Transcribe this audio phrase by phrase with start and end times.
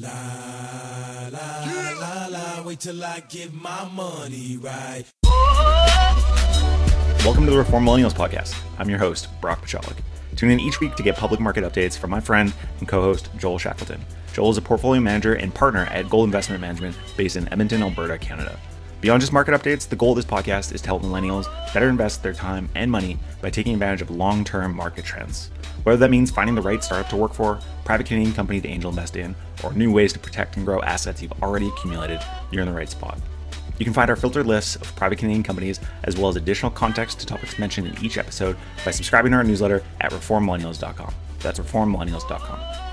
[0.00, 0.10] La
[1.32, 1.94] la yeah.
[1.98, 5.02] la la, wait till I get my money right.
[7.24, 8.56] Welcome to the Reform Millennials podcast.
[8.78, 9.96] I'm your host, Brock Pachalik.
[10.36, 13.58] Tune in each week to get public market updates from my friend and co-host Joel
[13.58, 14.00] Shackleton.
[14.32, 18.18] Joel is a portfolio manager and partner at Gold Investment Management based in Edmonton, Alberta,
[18.18, 18.56] Canada.
[19.00, 22.24] Beyond just market updates, the goal of this podcast is to help millennials better invest
[22.24, 25.50] their time and money by taking advantage of long term market trends.
[25.84, 28.90] Whether that means finding the right startup to work for, private Canadian company to angel
[28.90, 32.20] invest in, or new ways to protect and grow assets you've already accumulated,
[32.50, 33.18] you're in the right spot.
[33.78, 37.20] You can find our filtered lists of private Canadian companies as well as additional context
[37.20, 41.14] to topics mentioned in each episode by subscribing to our newsletter at reformmillennials.com.
[41.38, 42.87] That's reformmillennials.com.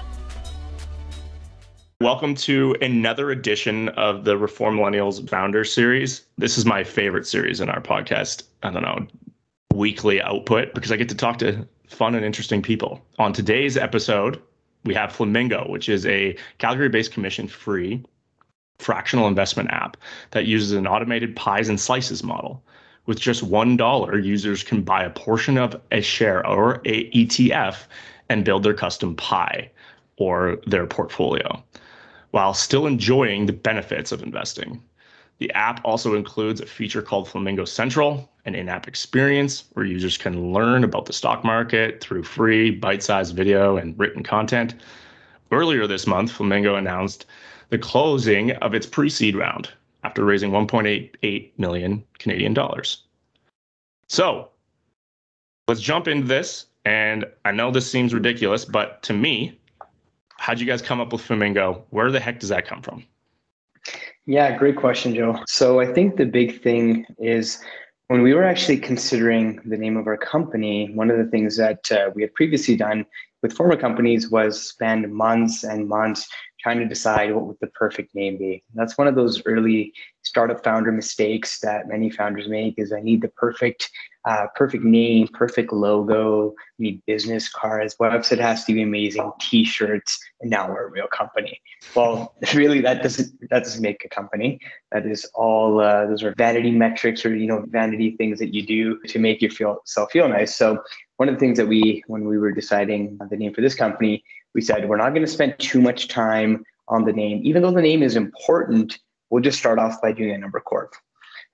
[2.02, 6.26] Welcome to another edition of the Reform Millennials Founder Series.
[6.38, 8.44] This is my favorite series in our podcast.
[8.63, 9.08] I don't know,
[9.73, 13.02] weekly output because I get to talk to fun and interesting people.
[13.18, 14.41] On today's episode,
[14.84, 18.04] we have Flahmingo, which is a Calgary based commission free
[18.77, 19.96] fractional investment app
[20.32, 22.62] that uses an automated pies and slices model.
[23.05, 27.85] With just $1, users can buy a portion of a share or a ETF
[28.27, 29.71] and build their custom pie
[30.18, 31.63] or their portfolio
[32.36, 34.84] while still enjoying the benefits of investing.
[35.38, 40.18] The app also includes a feature called Flahmingo Central, an in app experience where users
[40.18, 44.76] can learn about the stock market through free, bite sized video and written content.
[45.50, 47.26] Earlier this month, Flahmingo announced
[47.70, 49.70] the closing of its pre-seed round
[50.04, 53.04] after raising 1.88 million Canadian dollars.
[54.10, 54.50] So,
[55.70, 56.66] let's jump into this.
[56.84, 59.58] And I know this seems ridiculous, but to me,
[60.46, 61.82] how'd you guys come up with Flahmingo?
[61.90, 63.04] Where the heck does that come from?
[64.28, 65.40] Yeah, great question, Joe.
[65.47, 67.63] So I think the big thing is
[68.09, 71.91] when we were actually considering the name of our company, one of the things that
[71.91, 73.07] uh, we had previously done
[73.41, 76.28] with former companies was spend months and months
[76.59, 78.63] trying to decide what would the perfect name be.
[78.69, 83.01] And that's one of those early startup founder mistakes that many founders make is I
[83.01, 83.90] need the perfect
[84.25, 90.50] uh, perfect name, perfect logo, need business cards, website has to be amazing, t-shirts, and
[90.50, 91.61] now we're a real company.
[91.95, 94.59] Well, really that doesn't that doesn't make a company.
[94.91, 98.66] That is all uh, those are vanity metrics or you know vanity things that you
[98.66, 100.55] do to make you feel self feel nice.
[100.55, 100.81] So
[101.17, 104.23] one of the things that we when we were deciding the name for this company,
[104.53, 107.71] we said we're not going to spend too much time on the name, even though
[107.71, 108.97] the name is important.
[109.29, 110.94] We'll just start off by doing a number corp.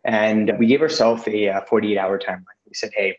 [0.04, 2.61] And we gave ourselves a uh, 48 hour timeline.
[2.72, 3.18] We said, hey,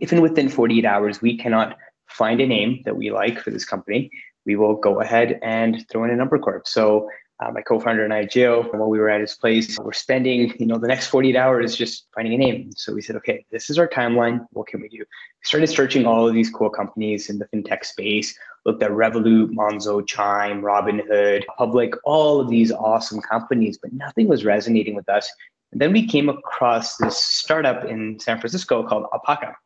[0.00, 1.76] if and within 48 hours we cannot
[2.06, 4.10] find a name that we like for this company,
[4.46, 6.66] we will go ahead and throw in a number corp.
[6.66, 7.10] So
[7.40, 10.64] uh, my co-founder and I, Joe, while we were at his place, we're spending, you
[10.64, 12.70] know, the next 48 hours just finding a name.
[12.72, 14.46] So we said, okay, this is our timeline.
[14.52, 14.98] What can we do?
[14.98, 15.04] We
[15.44, 18.34] started searching all of these cool companies in the fintech space,
[18.64, 24.46] looked at Revolut, Monzo, Chime, Robinhood, Public, all of these awesome companies, but nothing was
[24.46, 25.30] resonating with us.
[25.72, 29.56] And then we came across this startup in San Francisco called Alpaca.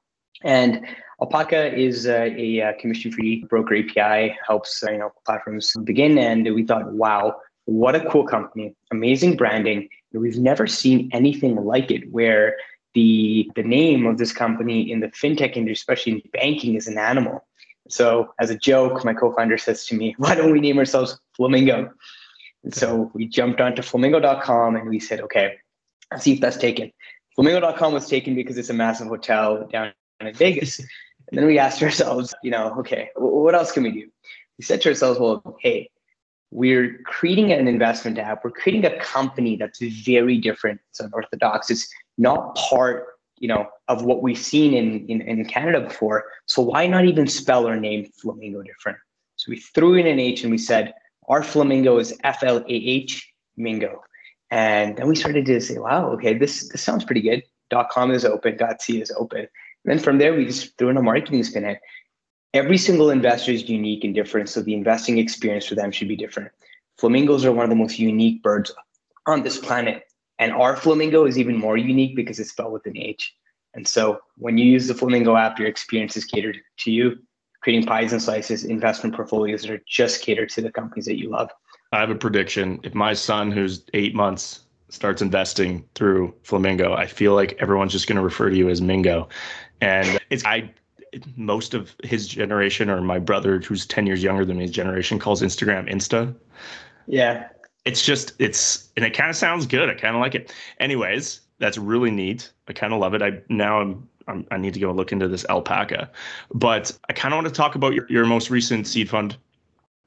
[0.42, 0.84] And
[1.20, 6.18] Alpaca is a, a commission-free broker API, helps you know platforms begin.
[6.18, 7.36] And we thought, wow,
[7.66, 9.88] what a cool company, amazing branding.
[10.12, 12.56] We've never seen anything like it where
[12.94, 16.98] the the name of this company in the fintech industry, especially in banking, is an
[16.98, 17.46] animal.
[17.88, 21.90] So as a joke, my co-founder says to me, why don't we name ourselves Flamingo?
[22.64, 25.56] And so we jumped onto flamingo.com and we said, okay,
[26.18, 26.92] see if that's taken.
[27.34, 30.80] Flamingo.com was taken because it's a massive hotel down in Vegas.
[31.30, 34.06] And then we asked ourselves, you know, okay, what else can we do?
[34.58, 35.88] We said to ourselves, well, hey,
[36.50, 38.44] we're creating an investment app.
[38.44, 40.80] We're creating a company that's very different.
[40.90, 41.70] It's unorthodox.
[41.70, 43.06] It's not part,
[43.38, 46.24] you know, of what we've seen in, in, in Canada before.
[46.46, 48.98] So why not even spell our name Flamingo different?
[49.36, 50.92] So we threw in an H and we said,
[51.28, 54.02] our Flahmingo is F L A H Mingo.
[54.52, 57.42] And then we started to say, wow, okay, this, this sounds pretty good.
[57.90, 59.40] .com is open, .c is open.
[59.40, 59.48] And
[59.84, 61.80] then from there, we just threw in a marketing spin it
[62.54, 64.48] every single investor is unique and different.
[64.48, 66.50] So the investing experience for them should be different.
[66.98, 68.72] Flamingos are one of the most unique birds
[69.26, 70.04] on this planet.
[70.38, 73.34] And our flamingo is even more unique because it's spelled with an H.
[73.74, 77.18] And so when you use the Flahmingo app, your experience is catered to you,
[77.62, 81.30] creating pies and slices, investment portfolios that are just catered to the companies that you
[81.30, 81.50] love.
[81.92, 82.80] I have a prediction.
[82.82, 88.06] If my son, who's eight months, starts investing through Flahmingo, I feel like everyone's just
[88.06, 89.28] going to refer to you as Mingo.
[89.80, 90.70] And it's I
[91.36, 95.18] most of his generation or my brother who's 10 years younger than me his generation
[95.18, 96.34] calls instagram insta.
[97.06, 97.48] Yeah.
[97.84, 99.90] It's just it's and it kind of sounds good.
[99.90, 100.54] I kind of like it.
[100.80, 102.50] Anyways that's really neat.
[102.68, 103.22] I kind of love it.
[103.22, 106.10] I now I'm, I'm, i need to go look into this alpaca.
[106.54, 109.36] But i kind of want to talk about your, your most recent seed fund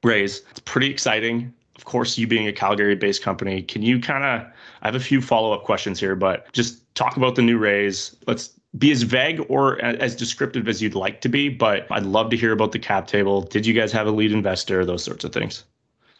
[0.02, 0.42] raise.
[0.50, 4.52] It's pretty exciting of course, you being a Calgary based company, can you kind of,
[4.82, 8.16] I have a few follow up questions here, but just talk about the new raise.
[8.26, 12.30] Let's be as vague or as descriptive as you'd like to be, but I'd love
[12.30, 13.42] to hear about the cap table.
[13.42, 14.84] Did you guys have a lead investor?
[14.84, 15.64] Those sorts of things.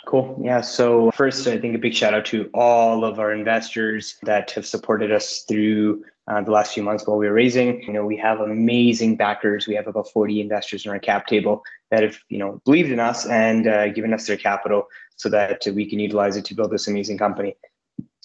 [0.06, 0.40] Cool.
[0.42, 0.60] Yeah.
[0.60, 4.64] So, first, I think a big shout out to all of our investors that have
[4.64, 7.82] supported us through uh, the last few months while we were raising.
[7.82, 9.66] You know, we have amazing backers.
[9.66, 13.00] We have about 40 investors in our cap table that have, you know, believed in
[13.00, 16.70] us and uh, given us their capital so that we can utilize it to build
[16.70, 17.56] this amazing company.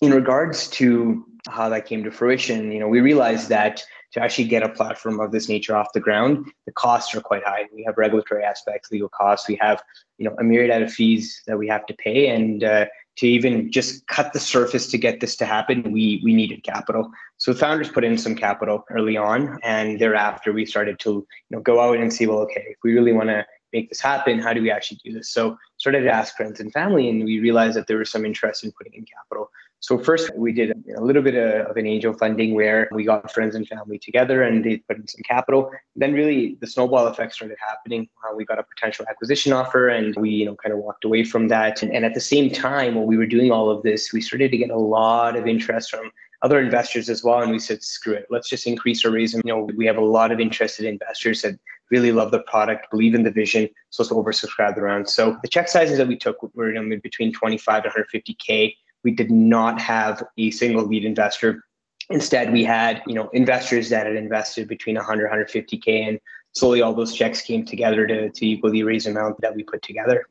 [0.01, 3.83] In regards to how that came to fruition, you know, we realized that
[4.13, 7.44] to actually get a platform of this nature off the ground, the costs are quite
[7.45, 7.65] high.
[7.74, 9.48] We have regulatory aspects, legal costs.
[9.48, 9.81] We have,
[10.18, 12.86] you know, a myriad of fees that we have to pay, and uh,
[13.17, 17.11] to even just cut the surface to get this to happen, we we needed capital.
[17.37, 21.59] So founders put in some capital early on, and thereafter we started to, you know,
[21.59, 24.53] go out and see, well, okay, if we really want to make this happen, how
[24.53, 25.29] do we actually do this?
[25.29, 28.63] So started to ask friends and family, and we realized that there was some interest
[28.63, 29.50] in putting in capital.
[29.81, 33.56] So first we did a little bit of an angel funding where we got friends
[33.56, 35.71] and family together and they put in some capital.
[35.95, 38.07] Then really the snowball effect started happening.
[38.23, 41.24] Uh, we got a potential acquisition offer and we you know kind of walked away
[41.24, 41.81] from that.
[41.81, 44.51] And, and at the same time, while we were doing all of this, we started
[44.51, 46.12] to get a lot of interest from
[46.44, 47.41] other investors as well.
[47.41, 49.33] And we said, screw it, let's just increase our raise.
[49.33, 51.59] And, you know, we have a lot of interested investors that
[51.91, 53.69] really love the product, believe in the vision.
[53.89, 55.07] So it's oversubscribed around.
[55.07, 58.73] So the check sizes that we took were you know, between 25 to 150K
[59.03, 61.65] we did not have a single lead investor.
[62.09, 66.19] Instead, we had you know investors that had invested between 100 150k, and
[66.53, 69.81] slowly all those checks came together to to equal the raise amount that we put
[69.81, 70.25] together.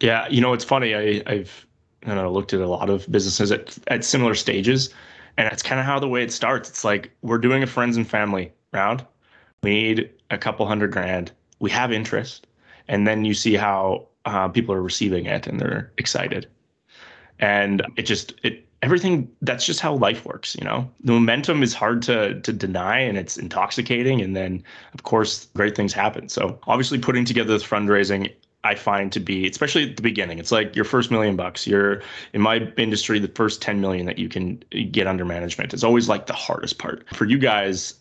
[0.00, 0.94] Yeah, you know it's funny.
[0.94, 1.66] I, I've
[2.06, 4.94] you know, looked at a lot of businesses at at similar stages,
[5.36, 6.68] and that's kind of how the way it starts.
[6.68, 9.04] It's like we're doing a friends and family round.
[9.62, 11.32] We need a couple hundred grand.
[11.58, 12.46] We have interest,
[12.88, 16.46] and then you see how uh, people are receiving it, and they're excited
[17.40, 21.74] and it just it everything that's just how life works you know the momentum is
[21.74, 24.62] hard to to deny and it's intoxicating and then
[24.94, 29.48] of course great things happen so obviously putting together this fundraising I find to be,
[29.48, 31.66] especially at the beginning, it's like your first million bucks.
[31.66, 32.02] You're
[32.34, 36.10] in my industry, the first 10 million that you can get under management is always
[36.10, 37.06] like the hardest part.
[37.14, 37.94] For you guys,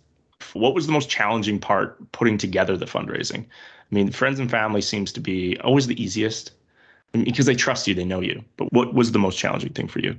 [0.53, 3.41] what was the most challenging part putting together the fundraising?
[3.41, 6.51] I mean, friends and family seems to be always the easiest
[7.11, 8.43] because they trust you, they know you.
[8.57, 10.15] But what was the most challenging thing for you?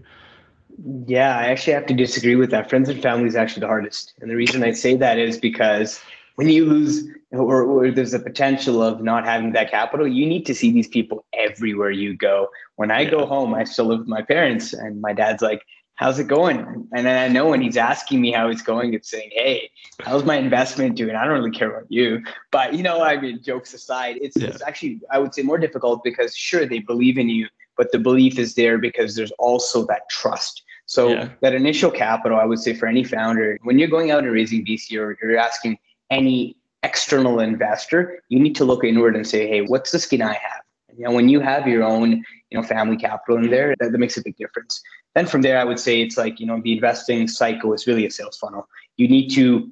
[1.06, 2.69] Yeah, I actually have to disagree with that.
[2.69, 4.14] Friends and family is actually the hardest.
[4.20, 6.00] And the reason I say that is because
[6.37, 10.46] when you lose or, or, there's a potential of not having that capital, you need
[10.46, 12.49] to see these people everywhere you go.
[12.76, 13.11] When I yeah.
[13.11, 15.62] go home, I still live with my parents, and my dad's like,
[16.00, 16.61] how's it going?
[16.94, 19.70] And then I know when he's asking me how it's going, it's saying, hey,
[20.00, 21.14] how's my investment doing?
[21.14, 22.23] I don't really care about you.
[22.50, 24.49] But, you know, I mean, jokes aside, it's, yeah.
[24.49, 27.99] it's actually, I would say, more difficult because, sure, they believe in you, but the
[27.99, 30.62] belief is there because there's also that trust.
[30.87, 31.29] So yeah.
[31.43, 34.64] that initial capital, I would say for any founder, when you're going out and raising
[34.64, 39.61] VC or you're asking any external investor, you need to look inward and say, hey,
[39.61, 40.62] what's the skin I have?
[40.97, 43.99] You know, when you have your own, you know, family capital in there, that, that
[43.99, 44.82] makes a big difference.
[45.14, 48.06] Then from there, I would say it's like, you know, the investing cycle is really
[48.06, 48.68] a sales funnel.
[48.96, 49.70] You need to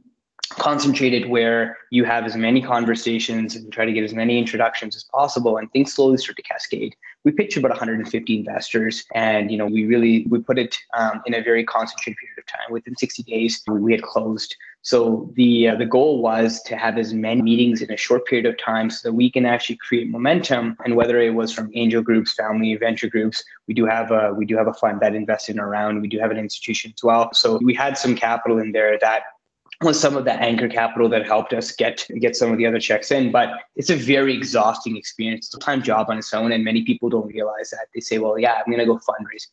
[0.50, 4.96] concentrate it where you have as many conversations and try to get as many introductions
[4.96, 6.94] as possible and things slowly start to cascade
[7.28, 11.34] we pitched about 150 investors and you know we really we put it um, in
[11.34, 15.74] a very concentrated period of time within 60 days we had closed so the uh,
[15.76, 19.08] the goal was to have as many meetings in a short period of time so
[19.08, 20.76] that we can actually create momentum.
[20.84, 24.46] And whether it was from angel groups, family, venture groups, we do have a we
[24.46, 26.00] do have a fund that invested in around.
[26.00, 27.28] We do have an institution as well.
[27.34, 29.24] So we had some capital in there that
[29.80, 32.80] was some of the anchor capital that helped us get get some of the other
[32.80, 33.30] checks in.
[33.30, 35.46] But it's a very exhausting experience.
[35.46, 37.86] It's a time job on its own, and many people don't realize that.
[37.94, 39.46] They say, "Well, yeah, I'm going to go fundraise."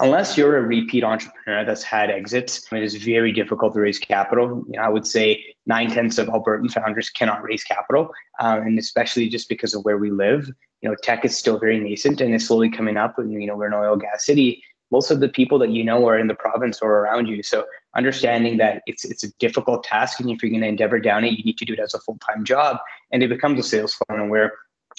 [0.00, 4.64] unless you're a repeat entrepreneur that's had exits, it is very difficult to raise capital.
[4.68, 8.78] You know, I would say nine tenths of Albertan founders cannot raise capital, um, and
[8.78, 10.50] especially just because of where we live.
[10.80, 13.18] You know, tech is still very nascent and is slowly coming up.
[13.18, 14.62] And you know, we're an oil gas city.
[14.90, 17.42] Most of the people that you know are in the province or around you.
[17.42, 21.24] So understanding that it's it's a difficult task, and if you're going to endeavor down
[21.24, 22.78] it, you need to do it as a full time job,
[23.10, 24.52] and it becomes a sales funnel where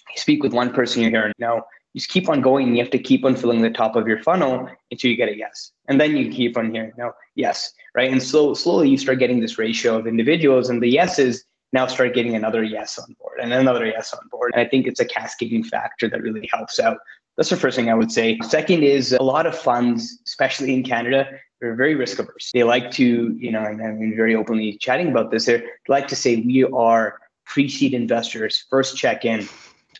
[0.10, 2.68] you speak with one person, you hear no you just keep on going.
[2.68, 5.30] and You have to keep on filling the top of your funnel until you get
[5.30, 5.72] a yes.
[5.88, 8.12] And then you keep on hearing no, yes, right?
[8.12, 11.44] And so slowly you start getting this ratio of individuals and the yeses
[11.74, 14.52] now start getting another yes on board and another yes on board.
[14.54, 16.98] And I think it's a cascading factor that really helps out.
[17.38, 18.38] That's the first thing I would say.
[18.44, 21.28] Second is a lot of funds, especially in Canada,
[21.64, 22.52] are very risk averse.
[22.54, 26.16] They like to, you know, and I'm very openly chatting about this, they like to
[26.16, 29.48] say we are pre-seed investors, first check in.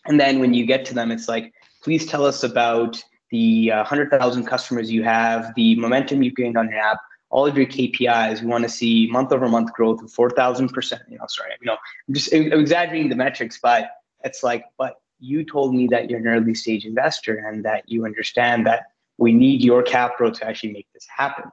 [0.06, 3.78] And then when you get to them, it's like, Please tell us about the uh,
[3.78, 8.42] 100,000 customers you have, the momentum you've gained on your app, all of your KPIs.
[8.42, 11.00] We want to see month over month growth of 4,000%.
[11.10, 13.90] You know, sorry, you know, I'm just I'm exaggerating the metrics, but
[14.24, 18.06] it's like, but you told me that you're an early stage investor and that you
[18.06, 18.88] understand that
[19.18, 21.50] we need your capital to actually make this happen.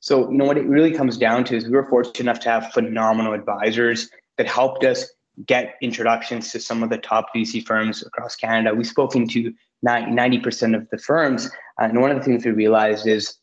[0.00, 2.50] So, you know, what it really comes down to is we were fortunate enough to
[2.50, 5.10] have phenomenal advisors that helped us
[5.46, 8.74] get introductions to some of the top VC firms across Canada.
[8.74, 9.52] We've spoken to
[9.84, 11.46] 90% of the firms.
[11.80, 13.36] Uh, and one of the things we realized is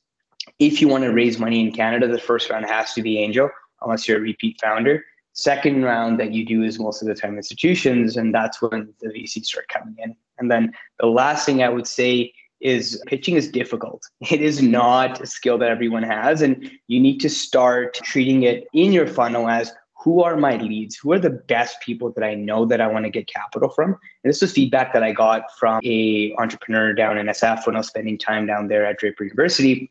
[0.59, 3.49] if you want to raise money in Canada, the first round has to be angel,
[3.81, 5.03] unless you're a repeat founder.
[5.33, 9.09] Second round that you do is most of the time institutions, and that's when the
[9.09, 10.15] VCs start coming in.
[10.37, 14.03] And then the last thing I would say is pitching is difficult.
[14.31, 18.67] It is not a skill that everyone has, and you need to start treating it
[18.73, 19.71] in your funnel as
[20.03, 20.97] who are my leads?
[20.97, 23.91] Who are the best people that I know that I want to get capital from?
[23.91, 27.79] And this was feedback that I got from a entrepreneur down in SF when I
[27.79, 29.89] was spending time down there at Draper University,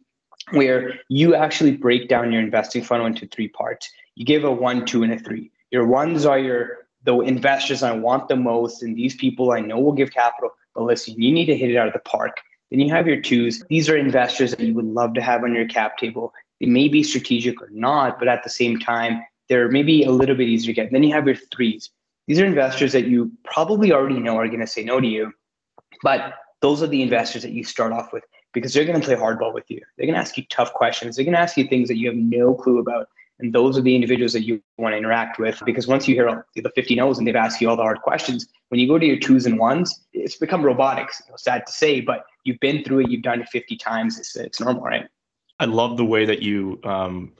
[0.50, 3.90] where you actually break down your investing funnel into three parts.
[4.14, 5.50] You give a one, two, and a three.
[5.70, 9.78] Your ones are your the investors I want the most, and these people I know
[9.78, 10.50] will give capital.
[10.75, 12.37] But listen, you need to hit it out of the park.
[12.70, 13.62] Then you have your twos.
[13.68, 16.32] These are investors that you would love to have on your cap table.
[16.61, 20.37] They may be strategic or not, but at the same time, they're maybe a little
[20.37, 20.92] bit easier to get.
[20.92, 21.90] then you have your threes.
[22.28, 25.32] These are investors that you probably already know are going to say no to you,
[26.02, 29.16] but those are the investors that you start off with because they're going to play
[29.16, 29.80] hardball with you.
[29.97, 31.16] They're going to ask you tough questions.
[31.16, 33.09] They're going to ask you things that you have no clue about.
[33.38, 36.47] And those are the individuals that you want to interact with because once you hear
[36.54, 39.06] the 50 no's and they've asked you all the hard questions, when you go to
[39.06, 41.21] your twos and ones, it's become robotics.
[41.26, 44.18] You know, sad to say, but you've been through it, you've done it 50 times.
[44.18, 45.09] It's, it's normal, right?
[45.59, 47.32] I love the way that you um,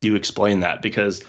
[0.00, 1.22] you explain that because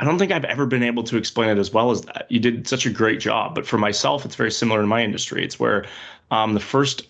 [0.00, 2.26] I don't think I've ever been able to explain it as well as that.
[2.28, 3.54] You did such a great job.
[3.54, 5.44] But for myself, it's very similar in my industry.
[5.44, 5.86] It's where
[6.30, 7.06] um, the first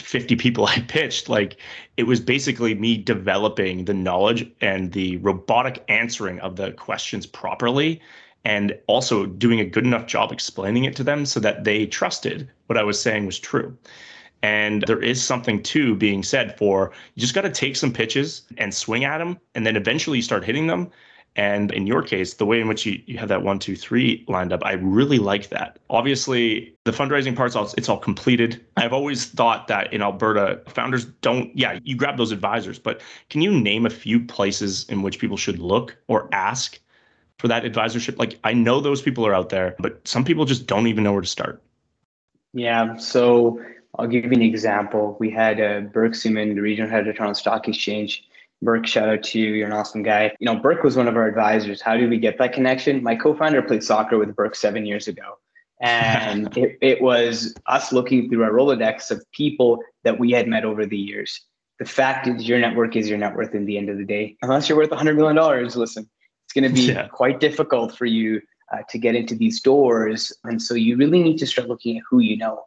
[0.00, 1.56] 50 people I pitched, like
[1.96, 8.00] it was basically me developing the knowledge and the robotic answering of the questions properly
[8.44, 12.48] and also doing a good enough job explaining it to them so that they trusted
[12.66, 13.76] what I was saying was true.
[14.42, 18.42] And there is something too being said for you just got to take some pitches
[18.56, 20.90] and swing at them, and then eventually you start hitting them.
[21.36, 24.24] And in your case, the way in which you, you have that one, two, three
[24.26, 25.78] lined up, I really like that.
[25.88, 28.64] Obviously, the fundraising part's all it's all completed.
[28.76, 33.40] I've always thought that in Alberta, founders don't, yeah, you grab those advisors, but can
[33.40, 36.80] you name a few places in which people should look or ask
[37.38, 38.18] for that advisorship?
[38.18, 41.12] Like I know those people are out there, but some people just don't even know
[41.12, 41.62] where to start.
[42.52, 42.96] Yeah.
[42.96, 43.60] So
[43.96, 45.16] I'll give you an example.
[45.20, 48.27] We had uh, Simon, the regional head of Toronto Stock Exchange.
[48.62, 49.52] Burke, shout out to you.
[49.52, 50.32] You're an awesome guy.
[50.40, 51.80] You know, Burke was one of our advisors.
[51.80, 53.02] How did we get that connection?
[53.02, 55.38] My co-founder played soccer with Burke seven years ago.
[55.80, 60.64] And it, it was us looking through our Rolodex of people that we had met
[60.64, 61.40] over the years.
[61.78, 64.36] The fact is your network is your net worth in the end of the day.
[64.42, 65.36] Unless you're worth $100 million,
[65.76, 66.08] listen,
[66.44, 67.06] it's going to be yeah.
[67.06, 68.40] quite difficult for you
[68.72, 70.32] uh, to get into these doors.
[70.42, 72.64] And so you really need to start looking at who you know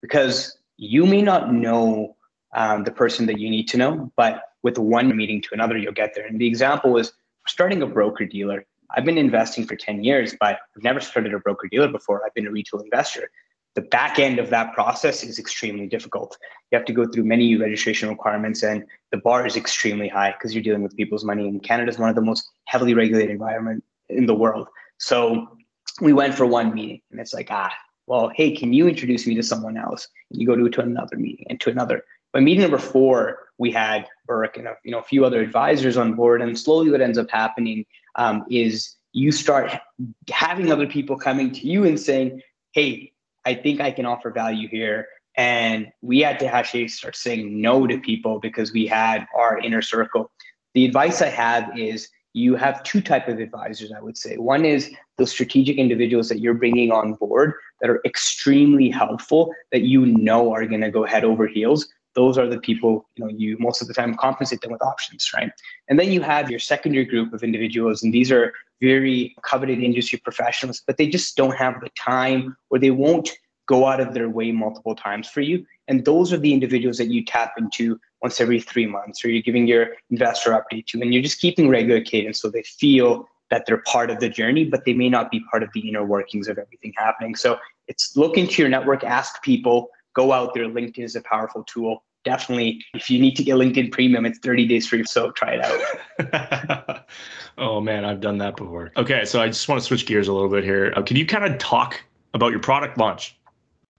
[0.00, 2.16] because you may not know
[2.54, 5.92] um, the person that you need to know, but with one meeting to another, you'll
[5.92, 6.26] get there.
[6.26, 7.12] And the example was
[7.46, 8.66] starting a broker dealer.
[8.96, 12.24] I've been investing for 10 years, but I've never started a broker dealer before.
[12.24, 13.30] I've been a retail investor.
[13.74, 16.38] The back end of that process is extremely difficult.
[16.70, 20.54] You have to go through many registration requirements, and the bar is extremely high because
[20.54, 21.46] you're dealing with people's money.
[21.46, 24.68] And Canada is one of the most heavily regulated environment in the world.
[24.98, 25.58] So
[26.00, 27.72] we went for one meeting, and it's like, ah,
[28.06, 30.08] well, hey, can you introduce me to someone else?
[30.30, 32.04] And you go to, to another meeting and to another.
[32.32, 35.96] By meeting number four, we had Burke and a, you know a few other advisors
[35.96, 39.72] on board, and slowly what ends up happening um, is you start
[40.30, 42.40] having other people coming to you and saying,
[42.72, 43.12] "Hey,
[43.44, 45.06] I think I can offer value here."
[45.36, 49.82] And we had to actually start saying no to people because we had our inner
[49.82, 50.30] circle.
[50.74, 54.64] The advice I have is you have two type of advisors i would say one
[54.64, 60.04] is the strategic individuals that you're bringing on board that are extremely helpful that you
[60.04, 63.56] know are going to go head over heels those are the people you know you
[63.58, 65.52] most of the time compensate them with options right
[65.88, 70.18] and then you have your secondary group of individuals and these are very coveted industry
[70.22, 73.30] professionals but they just don't have the time or they won't
[73.66, 77.08] go out of their way multiple times for you and those are the individuals that
[77.08, 81.12] you tap into once every three months, or you're giving your investor update to, and
[81.12, 84.86] you're just keeping regular cadence so they feel that they're part of the journey, but
[84.86, 87.36] they may not be part of the inner workings of everything happening.
[87.36, 90.64] So it's look into your network, ask people, go out there.
[90.64, 92.02] LinkedIn is a powerful tool.
[92.24, 95.04] Definitely, if you need to get LinkedIn Premium, it's 30 days free.
[95.04, 95.64] So try it
[96.18, 97.04] out.
[97.58, 98.92] oh man, I've done that before.
[98.96, 100.94] Okay, so I just want to switch gears a little bit here.
[100.96, 102.02] Uh, can you kind of talk
[102.32, 103.36] about your product launch?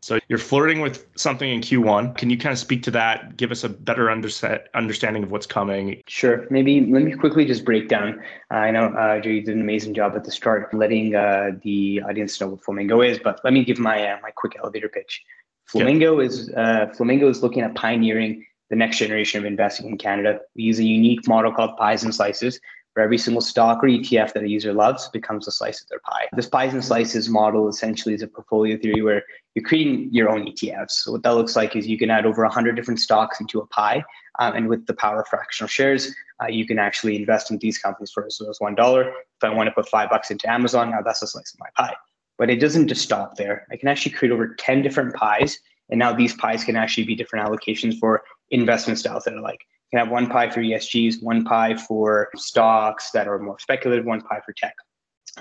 [0.05, 2.15] So you're flirting with something in Q1.
[2.15, 3.37] Can you kind of speak to that?
[3.37, 5.99] Give us a better understanding of what's coming.
[6.05, 6.45] Sure.
[6.51, 8.21] Maybe let me quickly just break down.
[8.51, 11.53] Uh, I know uh, Joe, you did an amazing job at the start, letting uh,
[11.63, 13.17] the audience know what Flahmingo is.
[13.17, 15.25] But let me give my uh, my quick elevator pitch.
[15.71, 20.39] Flahmingo is uh, Flahmingo is looking at pioneering the next generation of investing in Canada.
[20.55, 22.59] We use a unique model called pies and slices,
[22.95, 25.99] for every single stock or ETF that a user loves becomes a slice of their
[25.99, 26.27] pie.
[26.31, 29.21] This pies and slices model essentially is a portfolio theory where
[29.53, 30.91] you're creating your own ETFs.
[30.91, 33.67] So what that looks like is you can add over 100 different stocks into a
[33.67, 34.01] pie.
[34.39, 37.77] Um, and with the power of fractional shares, uh, you can actually invest in these
[37.77, 39.07] companies for as low as $1.
[39.09, 41.67] If I want to put five bucks into Amazon, now that's a slice of my
[41.75, 41.95] pie.
[42.37, 43.65] But it doesn't just stop there.
[43.71, 45.57] I can actually create over 10 different pies.
[45.89, 49.59] And now these pies can actually be different allocations for investment styles that are like
[49.91, 54.05] you can have one pie for ESGs, one pie for stocks that are more speculative,
[54.05, 54.73] one pie for tech.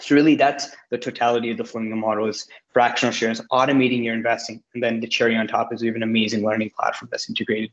[0.00, 4.62] So really that's the totality of the Flahmingo model is fractional shares, automating your investing.
[4.74, 7.70] And then the cherry on top is we have an amazing learning platform that's integrated.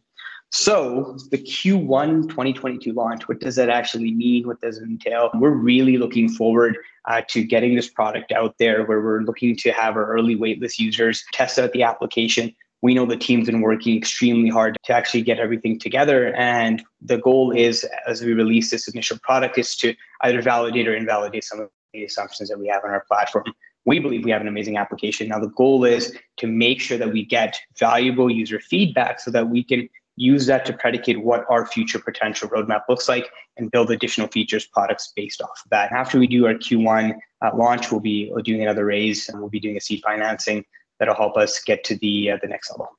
[0.51, 4.45] So the Q1 2022 launch, what does that actually mean?
[4.45, 5.29] What does it entail?
[5.33, 9.71] We're really looking forward uh, to getting this product out there where we're looking to
[9.71, 13.95] have our early waitlist users test out the application, we know the team's been working
[13.95, 16.33] extremely hard to actually get everything together.
[16.35, 20.95] And the goal is, as we release this initial product, is to either validate or
[20.95, 23.45] invalidate some of the assumptions that we have on our platform.
[23.85, 25.27] We believe we have an amazing application.
[25.27, 29.49] Now, the goal is to make sure that we get valuable user feedback so that
[29.49, 33.91] we can use that to predicate what our future potential roadmap looks like and build
[33.91, 35.91] additional features products based off of that.
[35.91, 39.59] After we do our Q1 uh, launch, we'll be doing another raise and we'll be
[39.59, 40.65] doing a seed financing
[40.99, 42.89] that'll help us get to the uh, the next level.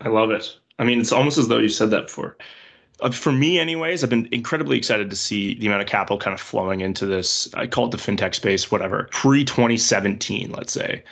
[0.00, 0.56] I love it.
[0.78, 2.36] I mean, it's almost as though you said that before.
[3.00, 6.34] Uh, for me, anyways, I've been incredibly excited to see the amount of capital kind
[6.34, 7.52] of flowing into this.
[7.54, 9.08] I call it the fintech space, whatever.
[9.12, 11.02] Pre 2017, let's say,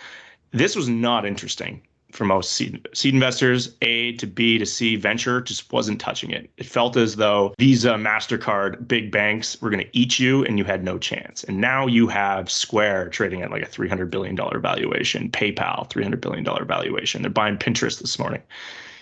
[0.53, 5.41] this was not interesting for most seed, seed investors, A to B to C venture
[5.41, 6.51] just wasn't touching it.
[6.57, 10.65] It felt as though Visa, MasterCard, big banks were going to eat you and you
[10.65, 11.45] had no chance.
[11.45, 16.45] And now you have Square trading at like a $300 billion valuation, PayPal, $300 billion
[16.67, 17.23] valuation.
[17.23, 18.43] They're buying Pinterest this morning.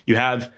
[0.06, 0.52] You have,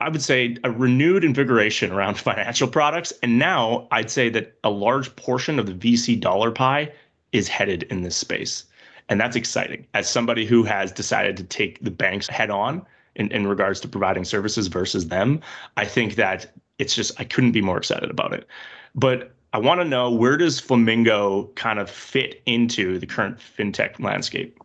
[0.00, 3.12] I would say, a renewed invigoration around financial products.
[3.22, 6.92] And now I'd say that a large portion of the VC dollar pie
[7.32, 8.64] is headed in this space.
[9.08, 9.86] And that's exciting.
[9.94, 12.84] As somebody who has decided to take the banks head on
[13.16, 15.40] in, in regards to providing services versus them,
[15.76, 18.46] I think that it's just, I couldn't be more excited about it.
[18.94, 24.00] But I want to know where does Flahmingo kind of fit into the current fintech
[24.00, 24.58] landscape?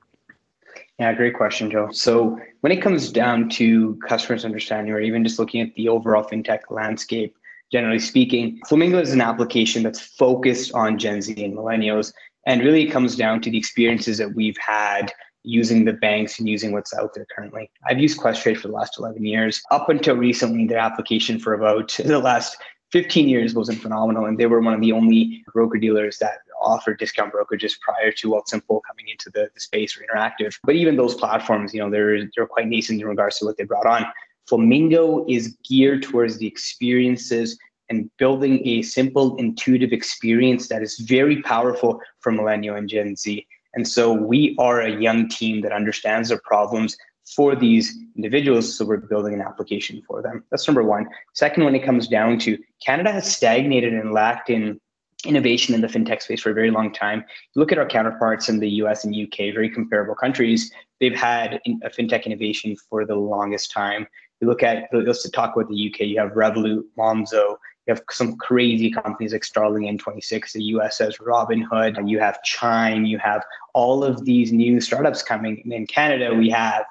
[0.97, 1.89] Yeah, great question, Joe.
[1.91, 6.23] So when it comes down to customers' understanding, or even just looking at the overall
[6.23, 7.35] fintech landscape,
[7.71, 12.13] generally speaking, Flahmingo is an application that's focused on Gen Z and millennials
[12.47, 15.11] and really, it comes down to the experiences that we've had
[15.43, 17.69] using the banks and using what's out there currently.
[17.85, 19.61] I've used Questrade for the last 11 years.
[19.69, 22.57] Up until recently, their application for about the last
[22.93, 24.25] 15 years wasn't phenomenal.
[24.25, 28.29] And they were one of the only broker dealers that offered discount brokerages prior to
[28.29, 30.57] Wealthsimple coming into the, the space or interactive.
[30.63, 33.65] But even those platforms, you know, they're, they're quite nascent in regards to what they
[33.65, 34.05] brought on.
[34.49, 41.41] Flahmingo is geared towards the experiences and building a simple, intuitive experience that is very
[41.41, 43.45] powerful for millennial and Gen Z.
[43.73, 46.97] And so we are a young team that understands the problems
[47.35, 48.77] for these individuals.
[48.77, 50.43] So we're building an application for them.
[50.49, 51.07] That's number one.
[51.33, 54.79] Second, when it comes down to Canada has stagnated and lacked in
[55.25, 57.23] innovation in the fintech space for a very long time.
[57.55, 61.89] Look at our counterparts in the US and UK, very comparable countries, they've had a
[61.89, 64.07] fintech innovation for the longest time.
[64.41, 68.35] You look at, let's talk about the UK, you have Revolut, Monzo, you have some
[68.35, 73.43] crazy companies like Starling N26, the US has Robinhood, and you have Chime, you have
[73.73, 75.61] all of these new startups coming.
[75.63, 76.85] And in Canada, we have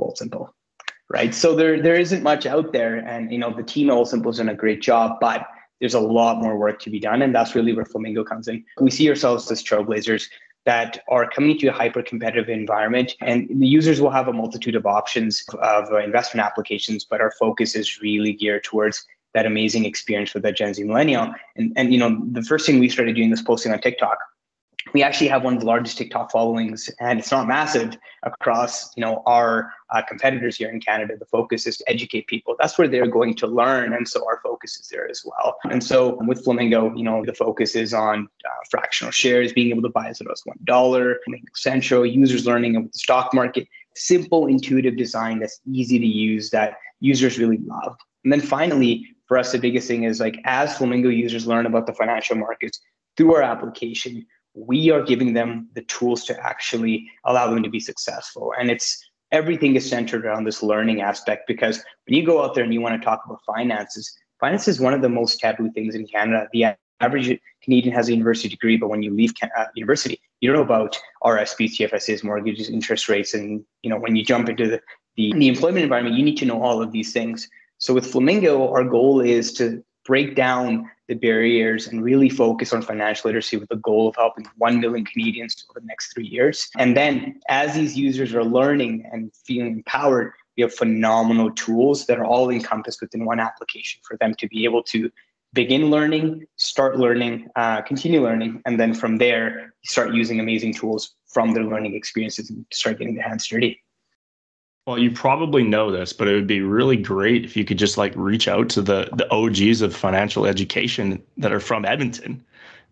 [0.00, 0.50] Wealthsimple,
[1.08, 1.34] right?
[1.34, 2.96] So there, there isn't much out there.
[2.96, 5.46] And, you know, the team at Wealthsimple's done a great job, but
[5.80, 7.22] there's a lot more work to be done.
[7.22, 8.62] And that's really where Flahmingo comes in.
[8.78, 10.28] We see ourselves as trailblazers
[10.66, 14.74] that are coming to a hyper competitive environment and the users will have a multitude
[14.74, 19.84] of options of uh, investment applications but our focus is really geared towards that amazing
[19.84, 21.32] experience for the Gen Z millennial.
[21.56, 24.18] And, and you know, the first thing we started doing was posting on TikTok.
[24.94, 29.02] We actually have one of the largest TikTok followings, and it's not massive across you
[29.02, 31.16] know our uh, competitors here in Canada.
[31.18, 32.56] The focus is to educate people.
[32.58, 35.58] That's where they're going to learn, and so our focus is there as well.
[35.70, 39.82] And so with Flahmingo, you know, the focus is on uh, fractional shares, being able
[39.82, 41.20] to buy as little as one dollar,
[41.54, 46.78] Central users learning about the stock market, simple, intuitive design that's easy to use that
[47.00, 47.96] users really love.
[48.24, 51.86] And then finally, for us, the biggest thing is like as Flahmingo users learn about
[51.86, 52.80] the financial markets
[53.16, 57.78] through our application, we are giving them the tools to actually allow them to be
[57.78, 58.52] successful.
[58.58, 61.76] And it's everything is centered around this learning aspect because
[62.08, 64.94] when you go out there and you want to talk about finances, finance is one
[64.94, 66.48] of the most taboo things in Canada.
[66.52, 70.56] The average Canadian has a university degree, but when you leave uh, university, you don't
[70.56, 74.80] know about RSPs, TFSAs, mortgages, interest rates, and you know when you jump into the,
[75.14, 77.48] the the employment environment, you need to know all of these things.
[77.80, 82.82] So with Flahmingo, our goal is to break down the barriers and really focus on
[82.82, 86.68] financial literacy with the goal of helping 1 million Canadians over the next three years.
[86.76, 92.18] And then as these users are learning and feeling empowered, we have phenomenal tools that
[92.18, 95.10] are all encompassed within one application for them to be able to
[95.54, 101.16] begin learning, start learning, uh, continue learning, and then from there, start using amazing tools
[101.26, 103.82] from their learning experiences and start getting their hands dirty.
[104.90, 107.96] Well, you probably know this, but it would be really great if you could just
[107.96, 112.44] like reach out to the the OGs of financial education that are from Edmonton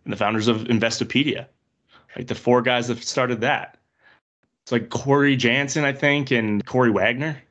[0.05, 1.47] and the founders of Investopedia,
[2.15, 3.79] like the four guys that started that.
[4.63, 7.43] It's like Cory Janssen, I think, and Cory Wagner.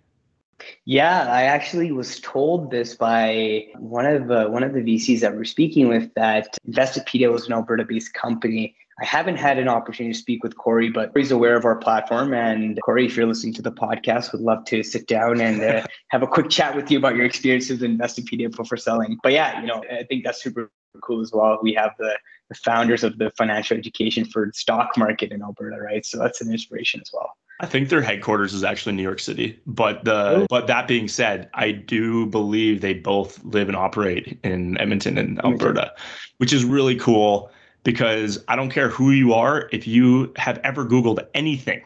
[0.86, 5.36] Yeah, I actually was told this by one of uh, one of the VCs that
[5.36, 8.78] we're speaking with that Investopedia was an Alberta-based company.
[9.00, 12.34] I haven't had an opportunity to speak with Cory, but Cory's aware of our platform.
[12.34, 15.86] And Cory, if you're listening to the podcast, would love to sit down and uh,
[16.10, 19.18] have a quick chat with you about your experiences in Investopedia for selling.
[19.22, 20.72] But yeah, you know, I think that's super
[21.04, 21.60] cool as well.
[21.62, 22.18] We have the,
[22.50, 26.04] the founders of the financial education for stock market in Alberta, right?
[26.04, 27.34] So that's an inspiration as well.
[27.60, 29.60] I think their headquarters is actually New York City.
[29.68, 30.48] But the oh.
[30.50, 35.44] but that being said, I do believe they both live and operate in Edmonton and
[35.44, 35.92] Alberta,
[36.38, 37.52] which is really cool
[37.88, 41.84] because I don't care who you are, if you have ever Googled anything,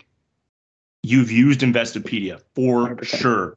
[1.04, 3.06] you've used Investopedia for 100%.
[3.06, 3.56] sure.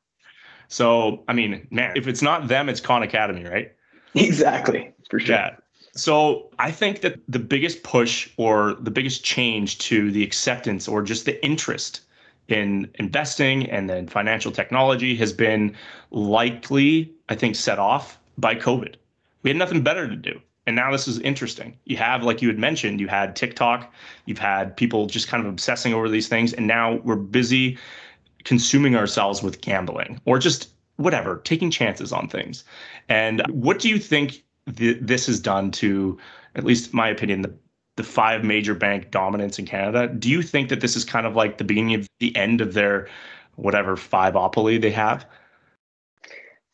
[0.68, 3.72] So I mean, man, if it's not them, it's Khan Academy, right?
[4.14, 4.92] Exactly.
[5.08, 5.36] For sure.
[5.36, 5.56] Yeah.
[5.94, 11.02] So I think that the biggest push or the biggest change to the acceptance or
[11.02, 12.02] just the interest
[12.48, 15.74] in investing and then financial technology has been
[16.10, 18.96] likely, I think, set off by COVID.
[19.42, 20.42] We had nothing better to do.
[20.66, 21.76] And now this is interesting.
[21.84, 23.92] You have, like you had mentioned, you had TikTok,
[24.26, 27.78] you've had people just kind of obsessing over these things, and now we're busy
[28.44, 32.64] consuming ourselves with gambling or just whatever, taking chances on things.
[33.08, 34.42] And what do you think
[34.76, 36.18] th- this has done to,
[36.54, 37.54] at least my opinion, the
[37.96, 40.08] the five major bank dominance in Canada.
[40.08, 42.74] Do you think that this is kind of like the beginning of the end of
[42.74, 43.08] their
[43.54, 45.24] whatever five-opoly they have?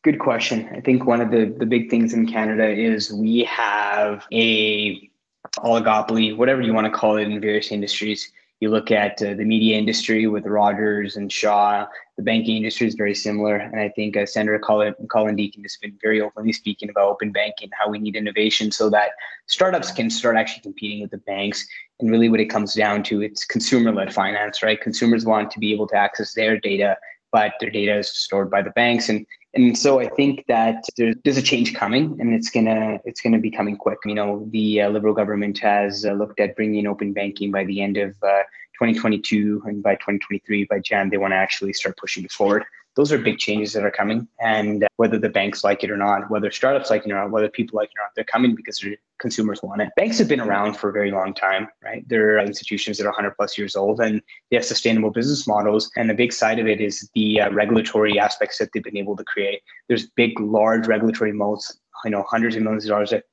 [0.02, 0.66] Good question.
[0.74, 5.10] I think one of the, the big things in Canada is we have a
[5.58, 8.32] oligopoly, whatever you want to call it in various industries.
[8.60, 11.86] You look at uh, the media industry with Rogers and Shaw.
[12.16, 15.76] The banking industry is very similar, and I think uh, Senator Colin, Colin Deacon has
[15.76, 19.10] been very openly speaking about open banking, how we need innovation so that
[19.46, 21.66] startups can start actually competing with the banks.
[22.00, 24.80] And really, what it comes down to, it's consumer-led finance, right?
[24.80, 26.96] Consumers want to be able to access their data,
[27.32, 31.16] but their data is stored by the banks, and and so I think that there's,
[31.24, 33.98] there's a change coming, and it's gonna it's gonna be coming quick.
[34.04, 37.80] You know, the uh, Liberal government has uh, looked at bringing open banking by the
[37.80, 38.42] end of uh,
[38.78, 42.64] 2022, and by 2023, by Jan, they want to actually start pushing it forward
[43.00, 44.28] those are big changes that are coming.
[44.42, 47.48] And whether the banks like it or not, whether startups like it or not, whether
[47.48, 48.84] people like it or not, they're coming because
[49.18, 49.88] consumers want it.
[49.96, 52.06] Banks have been around for a very long time, right?
[52.06, 55.90] They're institutions that are 100 plus years old and they have sustainable business models.
[55.96, 59.16] And the big side of it is the uh, regulatory aspects that they've been able
[59.16, 59.62] to create.
[59.88, 63.24] There's big, large regulatory moats, you know, hundreds of millions of dollars that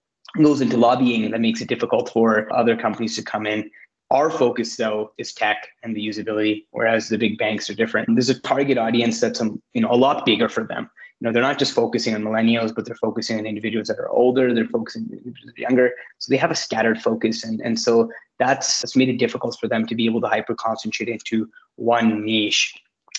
[0.41, 3.69] goes into lobbying that makes it difficult for other companies to come in
[4.09, 8.07] our focus, though, is tech and the usability, whereas the big banks are different.
[8.13, 10.89] There's a target audience that's um, you know a lot bigger for them.
[11.19, 14.09] You know, they're not just focusing on millennials, but they're focusing on individuals that are
[14.09, 14.53] older.
[14.53, 15.91] They're focusing on individuals that are younger.
[16.19, 19.67] So they have a scattered focus, and and so that's that's made it difficult for
[19.67, 22.73] them to be able to hyper concentrate into one niche.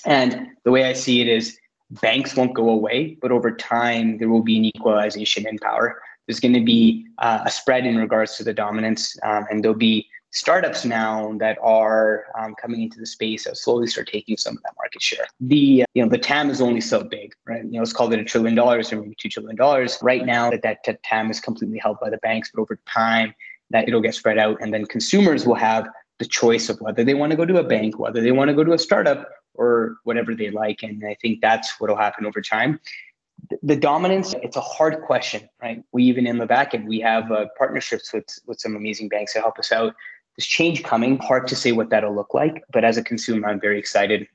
[0.06, 1.58] And the way I see it is,
[1.90, 6.00] banks won't go away, but over time there will be an equalization in power.
[6.26, 9.76] There's going to be uh, a spread in regards to the dominance, um, and there'll
[9.76, 14.56] be startups now that are um, coming into the space that slowly start taking some
[14.56, 15.26] of that market share.
[15.40, 17.64] The you know the TAM is only so big, right?
[17.64, 19.98] You know, let's call it a trillion dollars or maybe two trillion dollars.
[20.02, 23.34] Right now, that that TAM is completely held by the banks, but over time,
[23.70, 25.86] that it'll get spread out, and then consumers will have
[26.18, 28.54] the choice of whether they want to go to a bank, whether they want to
[28.54, 30.82] go to a startup, or whatever they like.
[30.82, 32.80] And I think that's what will happen over time
[33.62, 37.30] the dominance it's a hard question right we even in the back end we have
[37.30, 39.94] uh, partnerships with with some amazing banks to help us out
[40.38, 41.18] there's change coming.
[41.18, 44.28] Hard to say what that'll look like, but as a consumer, I'm very excited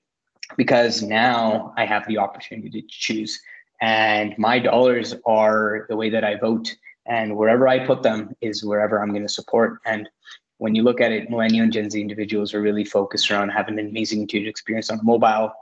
[0.57, 3.39] because now I have the opportunity to choose.
[3.81, 6.75] And my dollars are the way that I vote.
[7.05, 9.79] And wherever I put them is wherever I'm going to support.
[9.85, 10.09] And
[10.57, 13.79] when you look at it, millennial and Gen Z individuals are really focused around having
[13.79, 15.53] an amazing intuitive experience on mobile.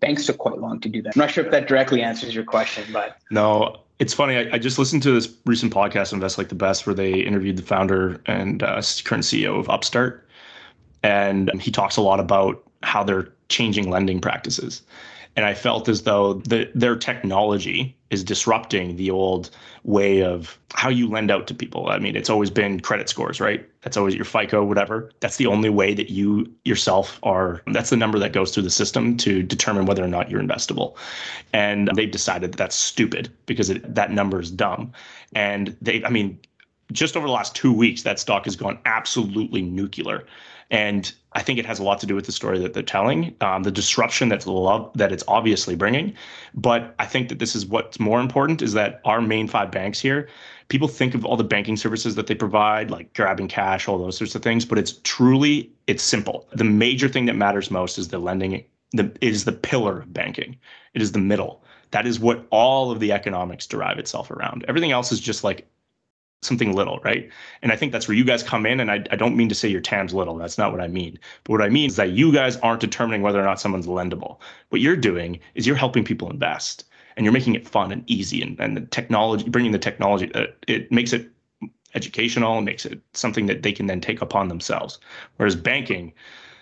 [0.00, 1.16] Banks took quite long to do that.
[1.16, 4.36] I'm not sure if that directly answers your question, but no, it's funny.
[4.36, 7.56] I, I just listened to this recent podcast, Invest Like the Best, where they interviewed
[7.56, 10.26] the founder and uh, current CEO of Upstart,
[11.02, 14.82] and he talks a lot about how they're changing lending practices.
[15.38, 19.50] And I felt as though the, their technology is disrupting the old
[19.84, 21.90] way of how you lend out to people.
[21.90, 23.64] I mean, it's always been credit scores, right?
[23.82, 25.12] That's always your FICO, whatever.
[25.20, 28.70] That's the only way that you yourself are, that's the number that goes through the
[28.70, 30.96] system to determine whether or not you're investable.
[31.52, 34.90] And they've decided that that's stupid because it, that number is dumb.
[35.36, 36.36] And they, I mean,
[36.90, 40.26] just over the last two weeks, that stock has gone absolutely nuclear.
[40.68, 43.32] And I think it has a lot to do with the story that they're telling,
[43.42, 46.14] um, the disruption that's love that it's obviously bringing.
[46.52, 50.00] But I think that this is what's more important is that our main five banks
[50.00, 50.28] here,
[50.66, 54.18] people think of all the banking services that they provide, like grabbing cash, all those
[54.18, 54.64] sorts of things.
[54.64, 56.48] But it's truly it's simple.
[56.54, 58.64] The major thing that matters most is the lending.
[58.90, 60.56] The is the pillar of banking.
[60.94, 61.62] It is the middle.
[61.92, 64.64] That is what all of the economics derive itself around.
[64.66, 65.68] Everything else is just like
[66.42, 67.28] something little, right?
[67.62, 68.80] And I think that's where you guys come in.
[68.80, 70.36] And I, I don't mean to say your TAM's little.
[70.36, 71.18] That's not what I mean.
[71.44, 74.38] But what I mean is that you guys aren't determining whether or not someone's lendable.
[74.68, 76.84] What you're doing is you're helping people invest
[77.16, 80.46] and you're making it fun and easy and, and the technology, bringing the technology, uh,
[80.68, 81.28] it makes it
[81.94, 85.00] educational and makes it something that they can then take upon themselves.
[85.36, 86.12] Whereas banking,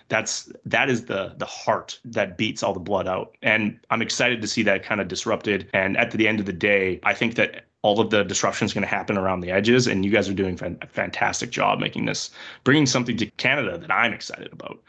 [0.09, 4.41] that's that is the the heart that beats all the blood out and i'm excited
[4.41, 7.35] to see that kind of disrupted and at the end of the day i think
[7.35, 9.87] that all of the disruption is going to happen around the edges.
[9.87, 12.31] And you guys are doing a fantastic job making this,
[12.63, 14.79] bringing something to Canada that I'm excited about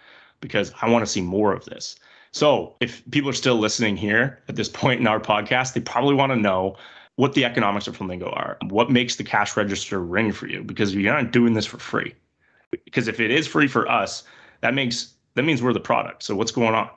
[0.40, 1.96] because I want to see more of this.
[2.32, 6.14] So if people are still listening here at this point in our podcast, they probably
[6.14, 6.76] want to know
[7.16, 8.58] what the economics of Flahmingo are.
[8.68, 10.62] What makes the cash register ring for you?
[10.62, 12.14] Because you're not doing this for free.
[12.84, 14.24] Because if it is free for us,
[14.60, 16.22] that makes that means we're the product.
[16.22, 16.90] So what's going on?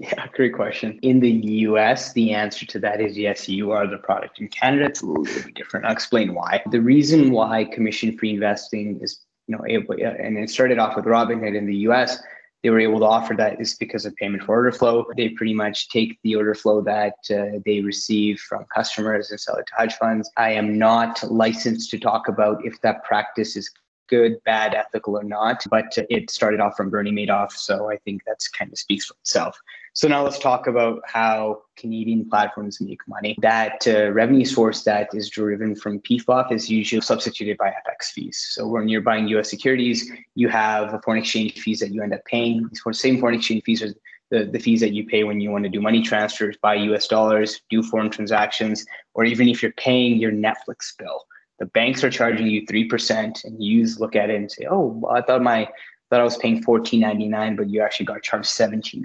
[0.00, 0.96] Yeah, great question.
[1.02, 1.30] In the
[1.66, 4.38] US, the answer to that is yes, you are the product.
[4.38, 5.86] In Canada, it's a little bit different.
[5.86, 6.62] I'll explain why.
[6.70, 11.04] The reason why commission free investing is, you know, able, and it started off with
[11.04, 12.22] Robinhood in the US,
[12.62, 15.04] they were able to offer that is because of payment for order flow.
[15.16, 19.56] They pretty much take the order flow that uh, they receive from customers and sell
[19.56, 20.30] it to hedge funds.
[20.36, 23.68] I am not licensed to talk about if that practice is
[24.08, 25.64] good, bad, ethical, or not.
[25.70, 27.52] But it started off from Bernie Madoff.
[27.52, 29.58] So I think that's kind of speaks for itself.
[29.98, 33.36] So now let's talk about how Canadian platforms make money.
[33.42, 38.46] That uh, revenue source that is driven from PFOF is usually substituted by FX fees.
[38.52, 42.14] So when you're buying US securities, you have a foreign exchange fees that you end
[42.14, 42.70] up paying.
[42.92, 43.92] Same foreign exchange fees are
[44.30, 47.08] the, the fees that you pay when you want to do money transfers, buy US
[47.08, 51.24] dollars, do foreign transactions, or even if you're paying your Netflix bill
[51.58, 55.16] the banks are charging you 3% and you look at it and say, oh, well,
[55.16, 55.68] I thought my
[56.08, 59.02] thought I was paying 14.99, but you actually got charged 17.99.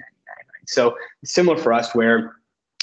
[0.66, 2.36] So similar for us where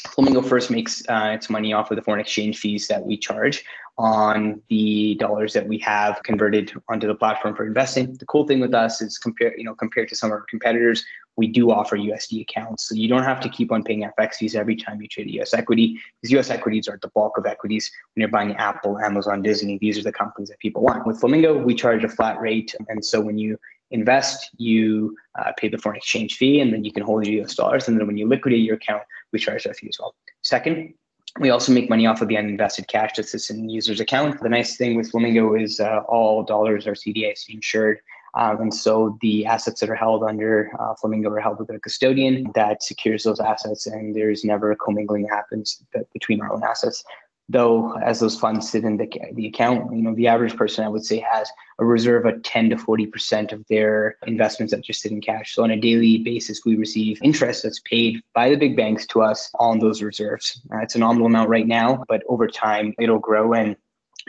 [0.07, 3.65] Flahmingo first makes uh, its money off of the foreign exchange fees that we charge
[3.99, 8.15] on the dollars that we have converted onto the platform for investing.
[8.15, 11.05] The cool thing with us is compared, you know, compared to some of our competitors,
[11.37, 12.89] we do offer USD accounts.
[12.89, 15.53] So you don't have to keep on paying FX fees every time you trade US
[15.53, 19.77] equity because US equities are the bulk of equities when you're buying Apple, Amazon, Disney.
[19.79, 21.07] These are the companies that people want.
[21.07, 22.75] With Flahmingo, we charge a flat rate.
[22.89, 23.59] And so when you
[23.91, 27.55] invest, you uh, pay the foreign exchange fee and then you can hold your US
[27.55, 27.89] dollars.
[27.89, 30.15] And then when you liquidate your account, we charge that fee as well.
[30.43, 30.95] Second,
[31.39, 34.41] we also make money off of the uninvested cash that sits in the user's account.
[34.41, 38.01] The nice thing with Flahmingo is uh, all dollars are CDIC insured.
[38.35, 41.81] Um, and so the assets that are held under uh, Flahmingo are held with a
[41.81, 47.03] custodian that secures those assets, and there's never a commingling happens between our own assets
[47.51, 50.89] though as those funds sit in the, the account you know the average person i
[50.89, 55.13] would say has a reserve of 10 to 40% of their investments that just sit
[55.13, 55.55] in cash.
[55.55, 59.23] So on a daily basis we receive interest that's paid by the big banks to
[59.23, 60.61] us on those reserves.
[60.73, 63.77] Uh, it's a nominal amount right now but over time it'll grow and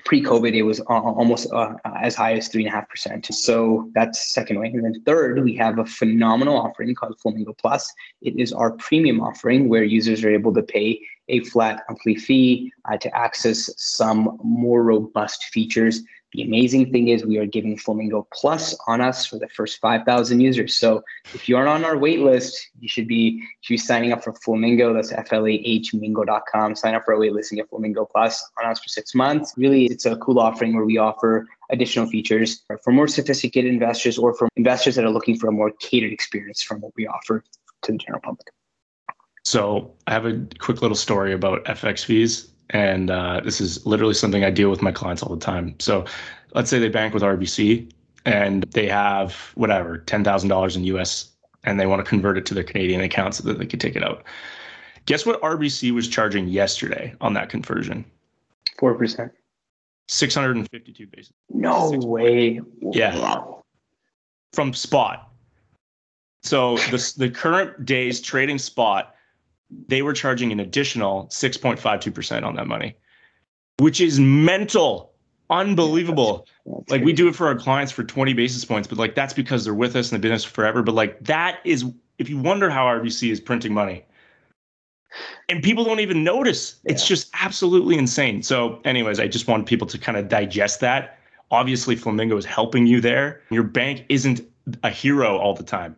[0.06, 3.26] pre-COVID, it was almost uh, as high as three and a half percent.
[3.34, 4.68] So that's second way.
[4.68, 7.92] And then third, we have a phenomenal offering called Flahmingo Plus.
[8.22, 12.72] It is our premium offering where users are able to pay a flat monthly fee
[12.92, 16.04] uh, to access some more robust features.
[16.34, 20.40] The amazing thing is we are giving Flahmingo Plus on us for the first 5,000
[20.40, 20.76] users.
[20.78, 24.24] So if you aren't on our wait list, you should be, should be signing up
[24.24, 24.94] for Flahmingo.
[24.94, 26.76] That's F-L-A-H-Mingo.com.
[26.76, 29.54] Sign up for our wait list and get Flahmingo Plus on us for six months.
[29.58, 34.34] Really, it's a cool offering where we offer additional features for more sophisticated investors or
[34.34, 37.44] for investors that are looking for a more catered experience from what we offer
[37.82, 38.48] to the general public.
[39.44, 44.14] So I have a quick little story about FX fees, and uh, this is literally
[44.14, 45.76] something I deal with my clients all the time.
[45.80, 46.06] So
[46.54, 47.92] let's say they bank with RBC,
[48.26, 51.32] and they have whatever $10,000 in US
[51.64, 53.96] and they want to convert it to their Canadian account so that they could take
[53.96, 54.24] it out.
[55.06, 58.06] Guess what RBC was charging yesterday on that conversion?
[58.80, 59.32] 4%.
[60.08, 61.34] 652 basis.
[61.50, 62.62] No Six way.
[62.92, 63.18] Yeah.
[63.20, 63.64] Wow.
[64.54, 65.32] From spot.
[66.44, 69.16] So the, the current day's trading spot,
[69.88, 72.96] they were charging an additional 6.52% on that money,
[73.78, 75.14] which is mental.
[75.50, 76.48] Unbelievable.
[76.66, 79.34] That's like we do it for our clients for 20 basis points, but like that's
[79.34, 80.82] because they're with us and they've been with us forever.
[80.82, 81.86] But like that is,
[82.20, 84.06] if you wonder how RBC is printing money,
[85.50, 88.44] and people don't even notice, it's just absolutely insane.
[88.44, 91.20] So, anyways, I just want people to kind of digest that.
[91.52, 93.42] Obviously, Flahmingo is helping you there.
[93.50, 94.42] Your bank isn't
[94.84, 95.98] a hero all the time.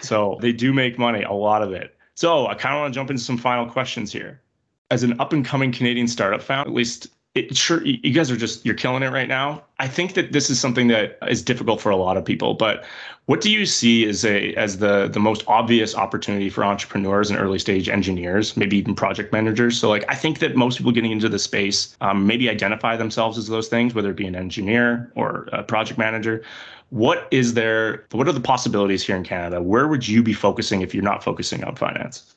[0.00, 1.96] So they do make money, a lot of it.
[2.18, 4.42] So I kind of want to jump into some final questions here.
[4.90, 7.06] As an up and coming Canadian startup founder, at least
[7.38, 9.62] it sure you guys are just you're killing it right now.
[9.78, 12.54] I think that this is something that is difficult for a lot of people.
[12.54, 12.84] But
[13.26, 17.38] what do you see as a as the the most obvious opportunity for entrepreneurs and
[17.38, 19.78] early stage engineers, maybe even project managers?
[19.78, 23.38] So like I think that most people getting into the space um, maybe identify themselves
[23.38, 26.42] as those things, whether it be an engineer or a project manager.
[26.90, 28.06] What is there?
[28.12, 29.62] What are the possibilities here in Canada?
[29.62, 32.34] Where would you be focusing if you're not focusing on finance?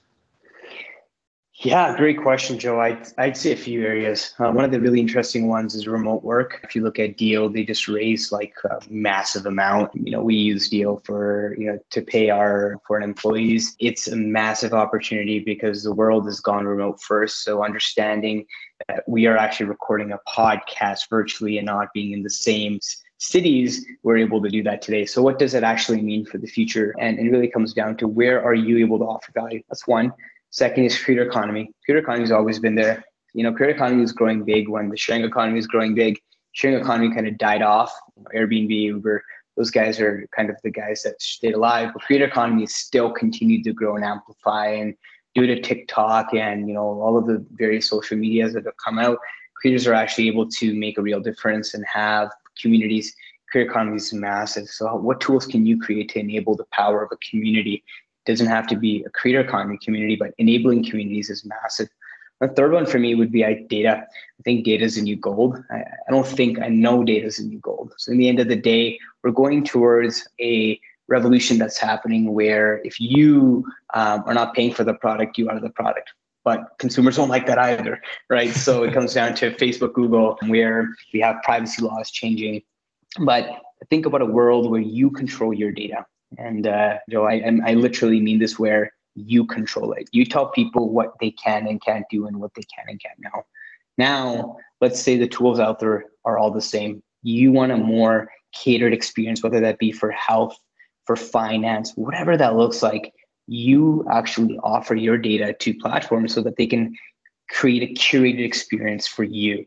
[1.63, 2.79] Yeah, great question, Joe.
[2.79, 4.33] I'd, I'd say a few areas.
[4.39, 6.59] Uh, one of the really interesting ones is remote work.
[6.63, 9.91] If you look at Deel, they just raised like a massive amount.
[9.93, 13.75] You know, we use Deel for, you know, to pay our foreign employees.
[13.77, 17.43] It's a massive opportunity because the world has gone remote first.
[17.43, 18.47] So understanding
[18.87, 22.79] that we are actually recording a podcast virtually and not being in the same
[23.19, 25.05] cities, we're able to do that today.
[25.05, 26.95] So what does it actually mean for the future?
[26.99, 29.61] And it really comes down to where are you able to offer value?
[29.69, 30.11] That's one.
[30.51, 31.71] Second is creator economy.
[31.85, 33.03] Creator economy has always been there.
[33.33, 36.19] You know, creator economy was growing big when the sharing economy was growing big.
[36.51, 37.93] Sharing economy kind of died off.
[38.35, 39.23] Airbnb, Uber,
[39.55, 41.91] those guys are kind of the guys that stayed alive.
[41.93, 44.67] But creator economy still continued to grow and amplify.
[44.67, 44.93] And
[45.33, 48.99] due to TikTok and you know all of the various social medias that have come
[48.99, 49.19] out,
[49.55, 52.29] creators are actually able to make a real difference and have
[52.61, 53.15] communities.
[53.49, 54.67] Creator economy is massive.
[54.67, 57.85] So, what tools can you create to enable the power of a community?
[58.25, 61.89] Doesn't have to be a creator economy community, but enabling communities is massive.
[62.39, 64.03] The third one for me would be data.
[64.07, 65.63] I think data is a new gold.
[65.69, 67.93] I, I don't think I know data is a new gold.
[67.97, 72.81] So in the end of the day, we're going towards a revolution that's happening where
[72.83, 76.09] if you um, are not paying for the product, you are the product.
[76.43, 78.49] But consumers don't like that either, right?
[78.49, 82.63] So it comes down to Facebook, Google, where we have privacy laws changing.
[83.19, 86.05] But think about a world where you control your data.
[86.37, 90.09] And uh, Joe, I, I literally mean this where you control it.
[90.11, 93.19] You tell people what they can and can't do and what they can and can't
[93.19, 93.45] know.
[93.97, 97.03] Now, let's say the tools out there are all the same.
[97.23, 100.57] You want a more catered experience, whether that be for health,
[101.05, 103.13] for finance, whatever that looks like.
[103.47, 106.95] You actually offer your data to platforms so that they can
[107.49, 109.65] create a curated experience for you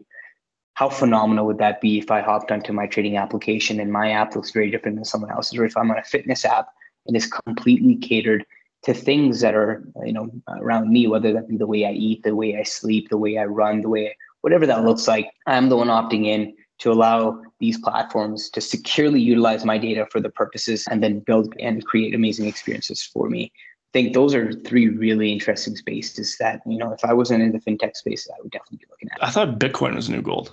[0.74, 4.34] how phenomenal would that be if I hopped onto my trading application and my app
[4.34, 6.68] looks very different than someone else's, or if I'm on a fitness app
[7.06, 8.44] and it's completely catered
[8.82, 12.22] to things that are you know around me, whether that be the way I eat,
[12.22, 15.30] the way I sleep, the way I run, the way I, whatever that looks like.
[15.46, 20.20] I'm the one opting in to allow these platforms to securely utilize my data for
[20.20, 23.52] the purposes and then build and create amazing experiences for me.
[23.54, 27.52] I think those are three really interesting spaces that, you know, if I wasn't in
[27.52, 29.22] the fintech space, I would definitely be looking at.
[29.22, 30.52] I thought Bitcoin was new gold.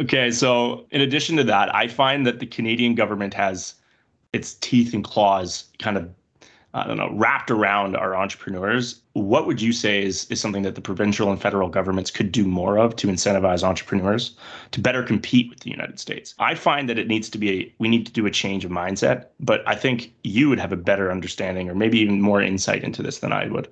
[0.00, 3.74] okay, so in addition to that, I find that the Canadian government has
[4.32, 6.08] its teeth and claws kind of,
[6.74, 9.00] I don't know, wrapped around our entrepreneurs.
[9.12, 12.46] What would you say is, is something that the provincial and federal governments could do
[12.46, 14.34] more of to incentivize entrepreneurs
[14.70, 16.34] to better compete with the United States?
[16.38, 18.70] I find that it needs to be, a, we need to do a change of
[18.70, 22.82] mindset, but I think you would have a better understanding or maybe even more insight
[22.82, 23.68] into this than I would.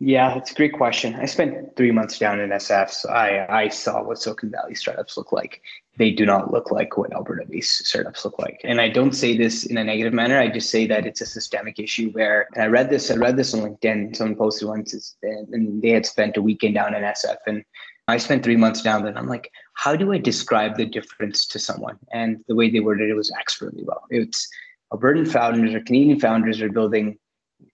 [0.00, 1.14] Yeah, it's a great question.
[1.14, 5.16] I spent three months down in SF, so I, I saw what Silicon Valley startups
[5.16, 5.62] look like.
[5.96, 8.60] They do not look like what Alberta based startups look like.
[8.64, 10.38] And I don't say this in a negative manner.
[10.38, 13.36] I just say that it's a systemic issue where, and I read this, I read
[13.36, 14.16] this on LinkedIn.
[14.16, 17.36] Someone posted once, and they had spent a weekend down in SF.
[17.46, 17.64] And
[18.08, 19.10] I spent three months down there.
[19.10, 21.98] And I'm like, how do I describe the difference to someone?
[22.12, 24.02] And the way they worded it was expertly well.
[24.10, 24.48] It's
[24.92, 27.16] Albertan founders or Canadian founders are building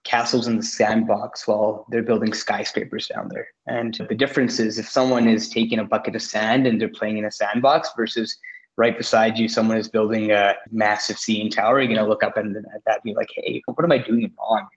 [0.03, 3.47] castles in the sandbox while they're building skyscrapers down there.
[3.67, 7.17] And the difference is if someone is taking a bucket of sand and they're playing
[7.17, 8.37] in a sandbox versus
[8.77, 12.37] right beside you, someone is building a massive CN tower, you're going to look up
[12.37, 14.67] and at that and be like, hey, what am I doing wrong?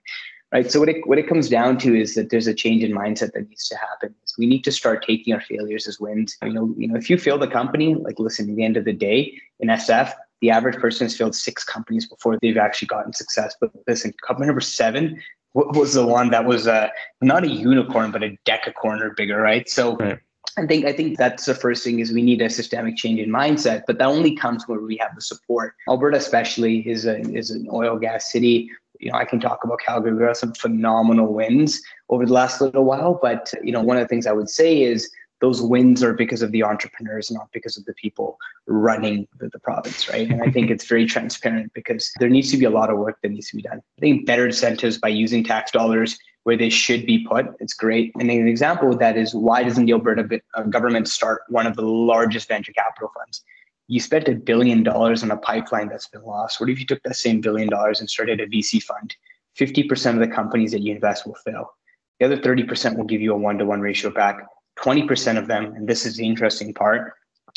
[0.55, 0.71] right?
[0.71, 3.33] So what it what it comes down to is that there's a change in mindset
[3.33, 4.15] that needs to happen.
[4.37, 6.37] We need to start taking our failures as wins.
[6.43, 8.85] You know, you know, if you fail the company, like listen, at the end of
[8.85, 13.13] the day in SF, the average person has failed six companies before they've actually gotten
[13.13, 13.55] success.
[13.59, 15.21] But listen, company number seven
[15.53, 16.89] was the one that was uh,
[17.21, 19.69] not a unicorn, but a decacorn or bigger, right?
[19.69, 20.19] So right.
[20.57, 23.29] I think I think that's the first thing is we need a systemic change in
[23.29, 25.73] mindset, but that only comes where we have the support.
[25.89, 28.69] Alberta, especially, is a is an oil gas city.
[28.99, 30.13] You know, I can talk about Calgary.
[30.13, 34.03] We have some phenomenal wins over the last little while, but you know, one of
[34.03, 35.09] the things I would say is
[35.41, 39.59] those wins are because of the entrepreneurs, not because of the people running the, the,
[39.59, 40.29] province, right?
[40.29, 43.19] And I think it's very transparent because there needs to be a lot of work
[43.21, 43.81] that needs to be done.
[43.97, 47.47] I think better incentives by using tax dollars where they should be put.
[47.59, 48.11] It's great.
[48.19, 51.75] And an example of that is why doesn't the Alberta uh, government start one of
[51.75, 53.43] the largest venture capital funds?
[53.87, 56.59] You spent a billion dollars on a pipeline that's been lost.
[56.59, 59.15] What if you took that same billion dollars and started a VC fund?
[59.59, 61.71] 50% of the companies that you invest will fail.
[62.19, 64.45] The other 30% will give you a one to one ratio back.
[64.79, 67.13] 20% of them, and this is the interesting part,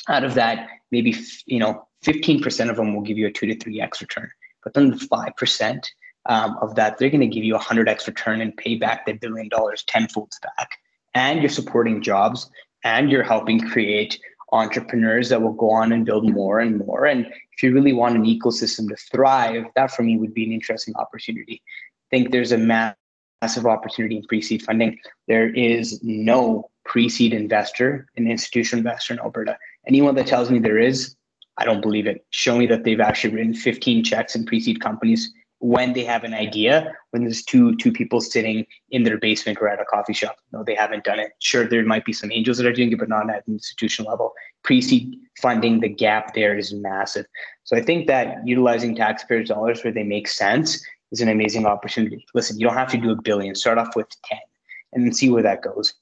[0.09, 1.15] out of that, maybe
[1.47, 4.31] you know, 15% of them will give you a two to three X return.
[4.63, 5.85] But then the 5%,
[6.27, 9.15] um, of that, they're going to give you a 100x return and pay back the
[9.15, 10.71] billion dollars tenfold back.
[11.15, 12.51] And you're supporting jobs
[12.85, 14.21] and you're helping create
[14.53, 17.07] entrepreneurs that will go on and build more and more.
[17.07, 20.53] And if you really want an ecosystem to thrive, that for me would be an
[20.53, 21.63] interesting opportunity.
[21.65, 24.99] I think there's a massive opportunity in pre-seed funding.
[25.27, 29.57] There is no pre-seed investor, an institutional investor in Alberta.
[29.87, 31.15] Anyone that tells me there is,
[31.59, 32.27] I don't believe it.
[32.31, 36.35] Show me that they've actually written 15 checks in pre-seed companies when they have an
[36.35, 40.37] idea when there's two two people sitting in their basement or at a coffee shop.
[40.53, 41.33] No they haven't done it.
[41.41, 44.09] Sure there might be some angels that are doing it but not at an institutional
[44.09, 44.33] level.
[44.63, 47.27] Pre-seed funding the gap there is massive.
[47.65, 50.81] So i think that utilizing taxpayers dollars where they make sense
[51.11, 52.25] is an amazing opportunity.
[52.35, 53.57] Listen you don't have to do a billion.
[53.57, 54.39] Start off with 10
[54.93, 55.95] and then see where that goes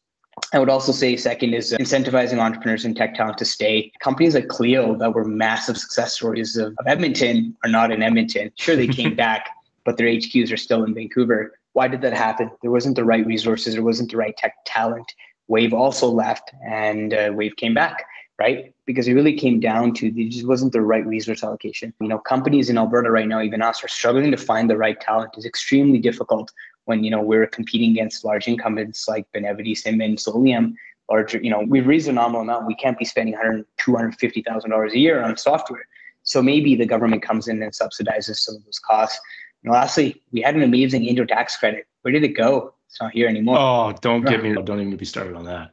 [0.52, 3.90] I would also say second is incentivizing entrepreneurs and tech talent to stay.
[4.00, 8.52] Companies like Clio that were massive success stories of, of Edmonton are not in Edmonton.
[8.56, 9.48] Sure, they came back,
[9.84, 11.58] but their HQs are still in Vancouver.
[11.72, 12.50] Why did that happen?
[12.62, 13.74] There wasn't the right resources.
[13.74, 15.12] There wasn't the right tech talent.
[15.48, 18.04] Wave also left and uh, Wave came back,
[18.38, 18.74] right?
[18.84, 21.92] Because it really came down to there just wasn't the right resource allocation.
[22.00, 25.00] You know, companies in Alberta right now, even us, are struggling to find the right
[25.00, 25.32] talent.
[25.36, 26.52] It's extremely difficult
[26.86, 30.74] when you know we're competing against large incumbents like Benevity, Symend, Solium,
[31.10, 32.66] larger, you know, we've raised a nominal amount.
[32.66, 35.86] We can't be spending 100, $250,000 a year on software.
[36.22, 39.20] So maybe the government comes in and subsidizes some of those costs.
[39.62, 41.86] And lastly, we had an amazing angel tax credit.
[42.02, 42.74] Where did it go?
[42.88, 43.56] It's not here anymore.
[43.58, 45.72] Oh, don't get me, don't even be started on that.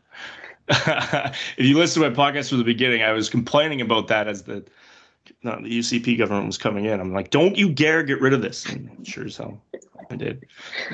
[1.58, 4.44] if you listen to my podcast from the beginning, I was complaining about that as
[4.44, 4.64] the
[5.44, 7.00] no, the UCP government was coming in.
[7.00, 8.66] I'm like, don't you dare get rid of this.
[8.66, 9.62] And sure as hell,
[10.10, 10.46] I did.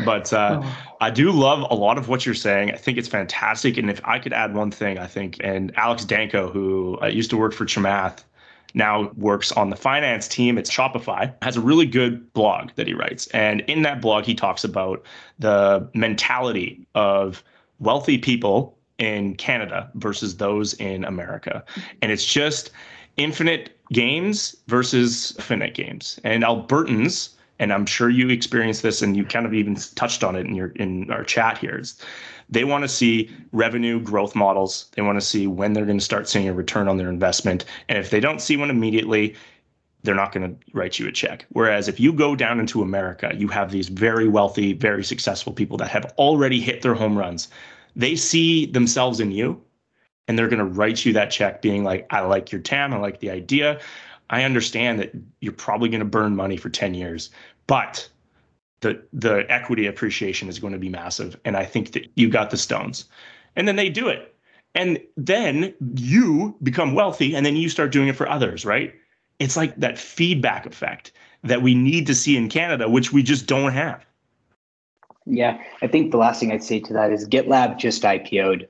[0.03, 0.77] But uh, oh.
[1.01, 2.71] I do love a lot of what you're saying.
[2.71, 3.77] I think it's fantastic.
[3.77, 7.29] And if I could add one thing, I think, and Alex Danco, who uh, used
[7.29, 8.23] to work for Chamath,
[8.73, 12.93] now works on the finance team at Shopify, has a really good blog that he
[12.93, 13.27] writes.
[13.27, 15.03] And in that blog, he talks about
[15.39, 17.43] the mentality of
[17.79, 21.63] wealthy people in Canada versus those in America.
[22.01, 22.71] And it's just
[23.19, 26.19] infinite games versus finite games.
[26.23, 30.35] And Albertans, and I'm sure you experienced this and you kind of even touched on
[30.35, 31.83] it in your in our chat here.
[32.49, 34.89] They want to see revenue growth models.
[34.95, 37.65] They want to see when they're going to start seeing a return on their investment.
[37.89, 39.35] And if they don't see one immediately,
[40.01, 41.45] they're not going to write you a check.
[41.49, 45.77] Whereas if you go down into America, you have these very wealthy, very successful people
[45.77, 47.49] that have already hit their home runs.
[47.95, 49.61] They see themselves in you
[50.29, 52.97] and they're going to write you that check being like, I like your TAM, I
[52.97, 53.79] like the idea.
[54.29, 55.11] I understand that
[55.41, 57.31] you're probably going to burn money for 10 years,
[57.65, 58.07] but
[58.81, 61.35] the the equity appreciation is going to be massive.
[61.45, 63.05] And I think that you got the stones.
[63.55, 64.35] And then they do it.
[64.75, 68.93] And then you become wealthy and then you start doing it for others, right?
[69.39, 71.11] It's like that feedback effect
[71.43, 74.05] that we need to see in Canada, which we just don't have.
[75.25, 78.67] Yeah, I think the last thing I'd say to that is GitLab just IPO'd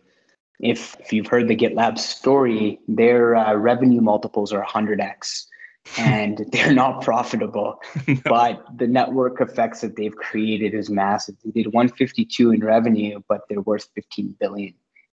[0.60, 5.46] if, if you've heard the GitLab story, their uh, revenue multiples are 100x
[5.98, 7.82] and they're not profitable.
[8.08, 8.16] no.
[8.26, 11.36] But the network effects that they've created is massive.
[11.44, 14.74] They did 152 in revenue, but they're worth 15 billion.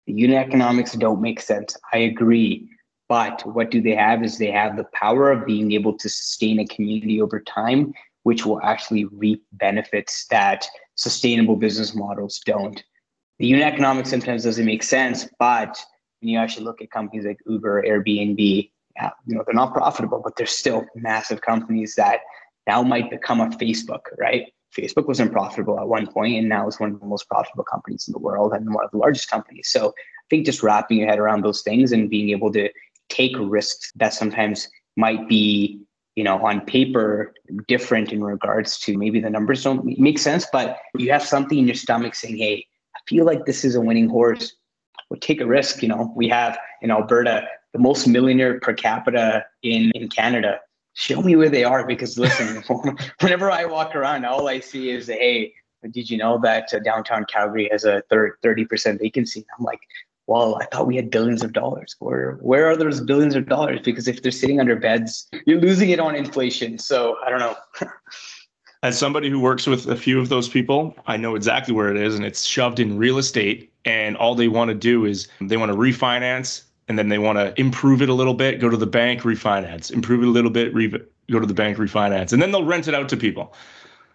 [0.06, 1.76] The unit economics don't make sense.
[1.92, 2.68] I agree.
[3.08, 6.60] But what do they have is they have the power of being able to sustain
[6.60, 12.84] a community over time, which will actually reap benefits that sustainable business models don't
[13.40, 15.82] the unit economics sometimes doesn't make sense, but
[16.20, 20.36] when you actually look at companies like Uber, Airbnb, you know, they're not profitable, but
[20.36, 22.20] they're still massive companies that
[22.66, 24.52] now might become a Facebook, right?
[24.76, 28.06] Facebook wasn't profitable at one point, and now it's one of the most profitable companies
[28.06, 29.70] in the world and one of the largest companies.
[29.70, 32.68] So I think just wrapping your head around those things and being able to
[33.08, 34.68] take risks that sometimes
[34.98, 35.80] might be,
[36.14, 37.32] you know, on paper
[37.68, 41.66] different in regards to maybe the numbers don't make sense, but you have something in
[41.66, 42.66] your stomach saying, "Hey,
[43.10, 44.54] feel like this is a winning horse."
[45.08, 45.82] Well, take a risk.
[45.82, 50.60] You know, we have in Alberta the most millionaire per capita in in Canada
[50.94, 52.62] show me where they are because listen,
[53.20, 55.54] whenever I walk around, all I see is, hey,
[55.90, 59.46] did you know that uh, downtown Calgary has a 30% vacancy?
[59.58, 59.80] I'm like,
[60.26, 61.96] well, I thought we had billions of dollars.
[61.98, 63.80] Where where are those billions of dollars?
[63.82, 66.78] Because if they're sitting under beds, you're losing it on inflation.
[66.78, 67.56] So I don't know.
[68.82, 71.98] As somebody who works with a few of those people, I know exactly where it
[71.98, 73.70] is, and it's shoved in real estate.
[73.84, 77.38] And all they want to do is they want to refinance and then they want
[77.38, 80.50] to improve it a little bit, go to the bank, refinance, improve it a little
[80.50, 80.92] bit, re-
[81.30, 83.54] go to the bank, refinance, and then they'll rent it out to people.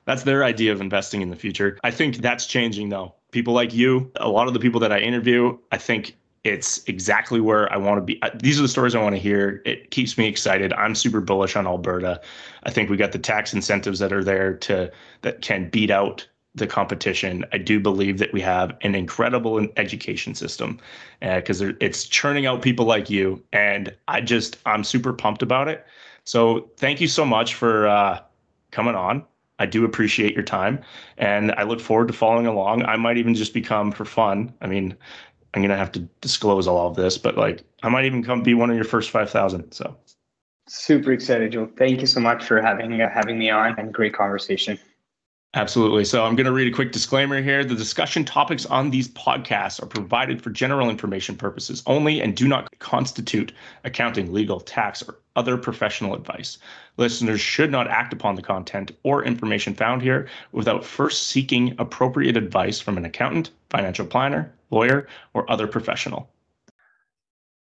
[0.06, 1.80] That's their idea of investing in the future.
[1.84, 3.14] I think that's changing though.
[3.32, 7.42] People like you, a lot of the people that I interview, I think it's exactly
[7.42, 8.22] where I want to be.
[8.36, 9.64] These are the stories I want to hear.
[9.66, 10.72] It keeps me excited.
[10.74, 12.22] I'm super bullish on Alberta.
[12.64, 14.92] I think we got the tax incentives that are there to
[15.24, 17.44] that can beat out the competition.
[17.52, 20.80] I do believe that we have an incredible education system
[21.20, 23.44] because uh, it's churning out people like you.
[23.52, 25.86] And I just, I'm super pumped about it.
[26.24, 28.22] So thank you so much for uh,
[28.72, 29.26] coming on.
[29.58, 30.82] I do appreciate your time
[31.18, 32.84] and I look forward to following along.
[32.84, 34.54] I might even just become for fun.
[34.62, 34.96] I mean,
[35.56, 38.44] I'm going to have to disclose all of this, but like I might even come
[38.44, 39.72] be one of your first 5,000.
[39.72, 39.96] So
[40.68, 41.70] super excited, Joe.
[41.78, 44.78] Thank you so much for having, uh, having me on and great conversation.
[45.54, 46.04] Absolutely.
[46.04, 47.64] So I'm going to read a quick disclaimer here.
[47.64, 52.46] The discussion topics on these podcasts are provided for general information purposes only and do
[52.46, 53.54] not constitute
[53.86, 56.58] accounting, legal, tax, or other professional advice.
[56.98, 62.36] Listeners should not act upon the content or information found here without first seeking appropriate
[62.36, 66.30] advice from an accountant, financial planner, lawyer, or other professional.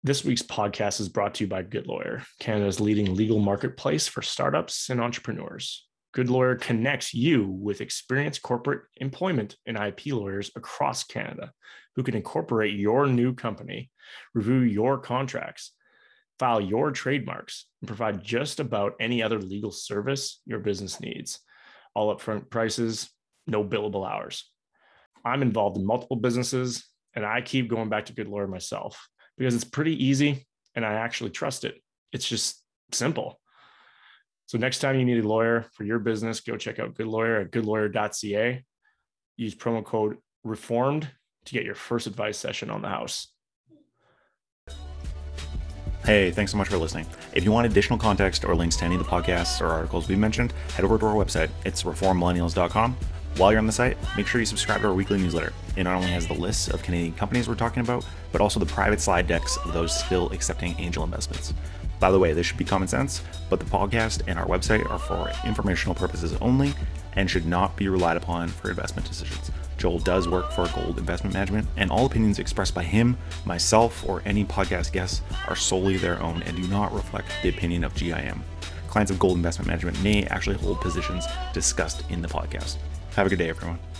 [0.03, 4.89] This week's podcast is brought to you by Goodlawyer, Canada's leading legal marketplace for startups
[4.89, 5.87] and entrepreneurs.
[6.15, 11.53] Goodlawyer connects you with experienced corporate employment and IP lawyers across Canada
[11.95, 13.91] who can incorporate your new company,
[14.33, 15.71] review your contracts,
[16.39, 21.39] file your trademarks, and provide just about any other legal service your business needs.
[21.93, 23.09] All upfront prices,
[23.45, 24.49] no billable hours.
[25.23, 26.83] I'm involved in multiple businesses
[27.15, 29.07] and I keep going back to Goodlawyer myself
[29.37, 30.45] because it's pretty easy
[30.75, 31.75] and I actually trust it.
[32.11, 32.61] It's just
[32.91, 33.39] simple.
[34.45, 37.51] So next time you need a lawyer for your business, go check out Goodlawyer at
[37.51, 38.63] goodlawyer.ca.
[39.37, 41.09] Use promo code reformed
[41.45, 43.29] to get your first advice session on the house.
[46.05, 47.05] Hey, thanks so much for listening.
[47.33, 50.17] If you want additional context or links to any of the podcasts or articles we
[50.17, 51.49] mentioned, head over to our website.
[51.63, 52.97] It's reformmillennials.com.
[53.37, 55.53] While you're on the site, make sure you subscribe to our weekly newsletter.
[55.75, 58.65] It not only has the lists of Canadian companies we're talking about, but also the
[58.67, 61.51] private slide decks of those still accepting angel investments.
[61.99, 64.99] By the way, this should be common sense, but the podcast and our website are
[64.99, 66.75] for informational purposes only
[67.13, 69.49] and should not be relied upon for investment decisions.
[69.77, 74.21] Joel does work for Gold Investment Management, and all opinions expressed by him, myself, or
[74.25, 78.43] any podcast guests are solely their own and do not reflect the opinion of GIM.
[78.89, 82.77] Clients of Gold Investment Management may actually hold positions discussed in the podcast.
[83.15, 83.92] Have a good day, everyone.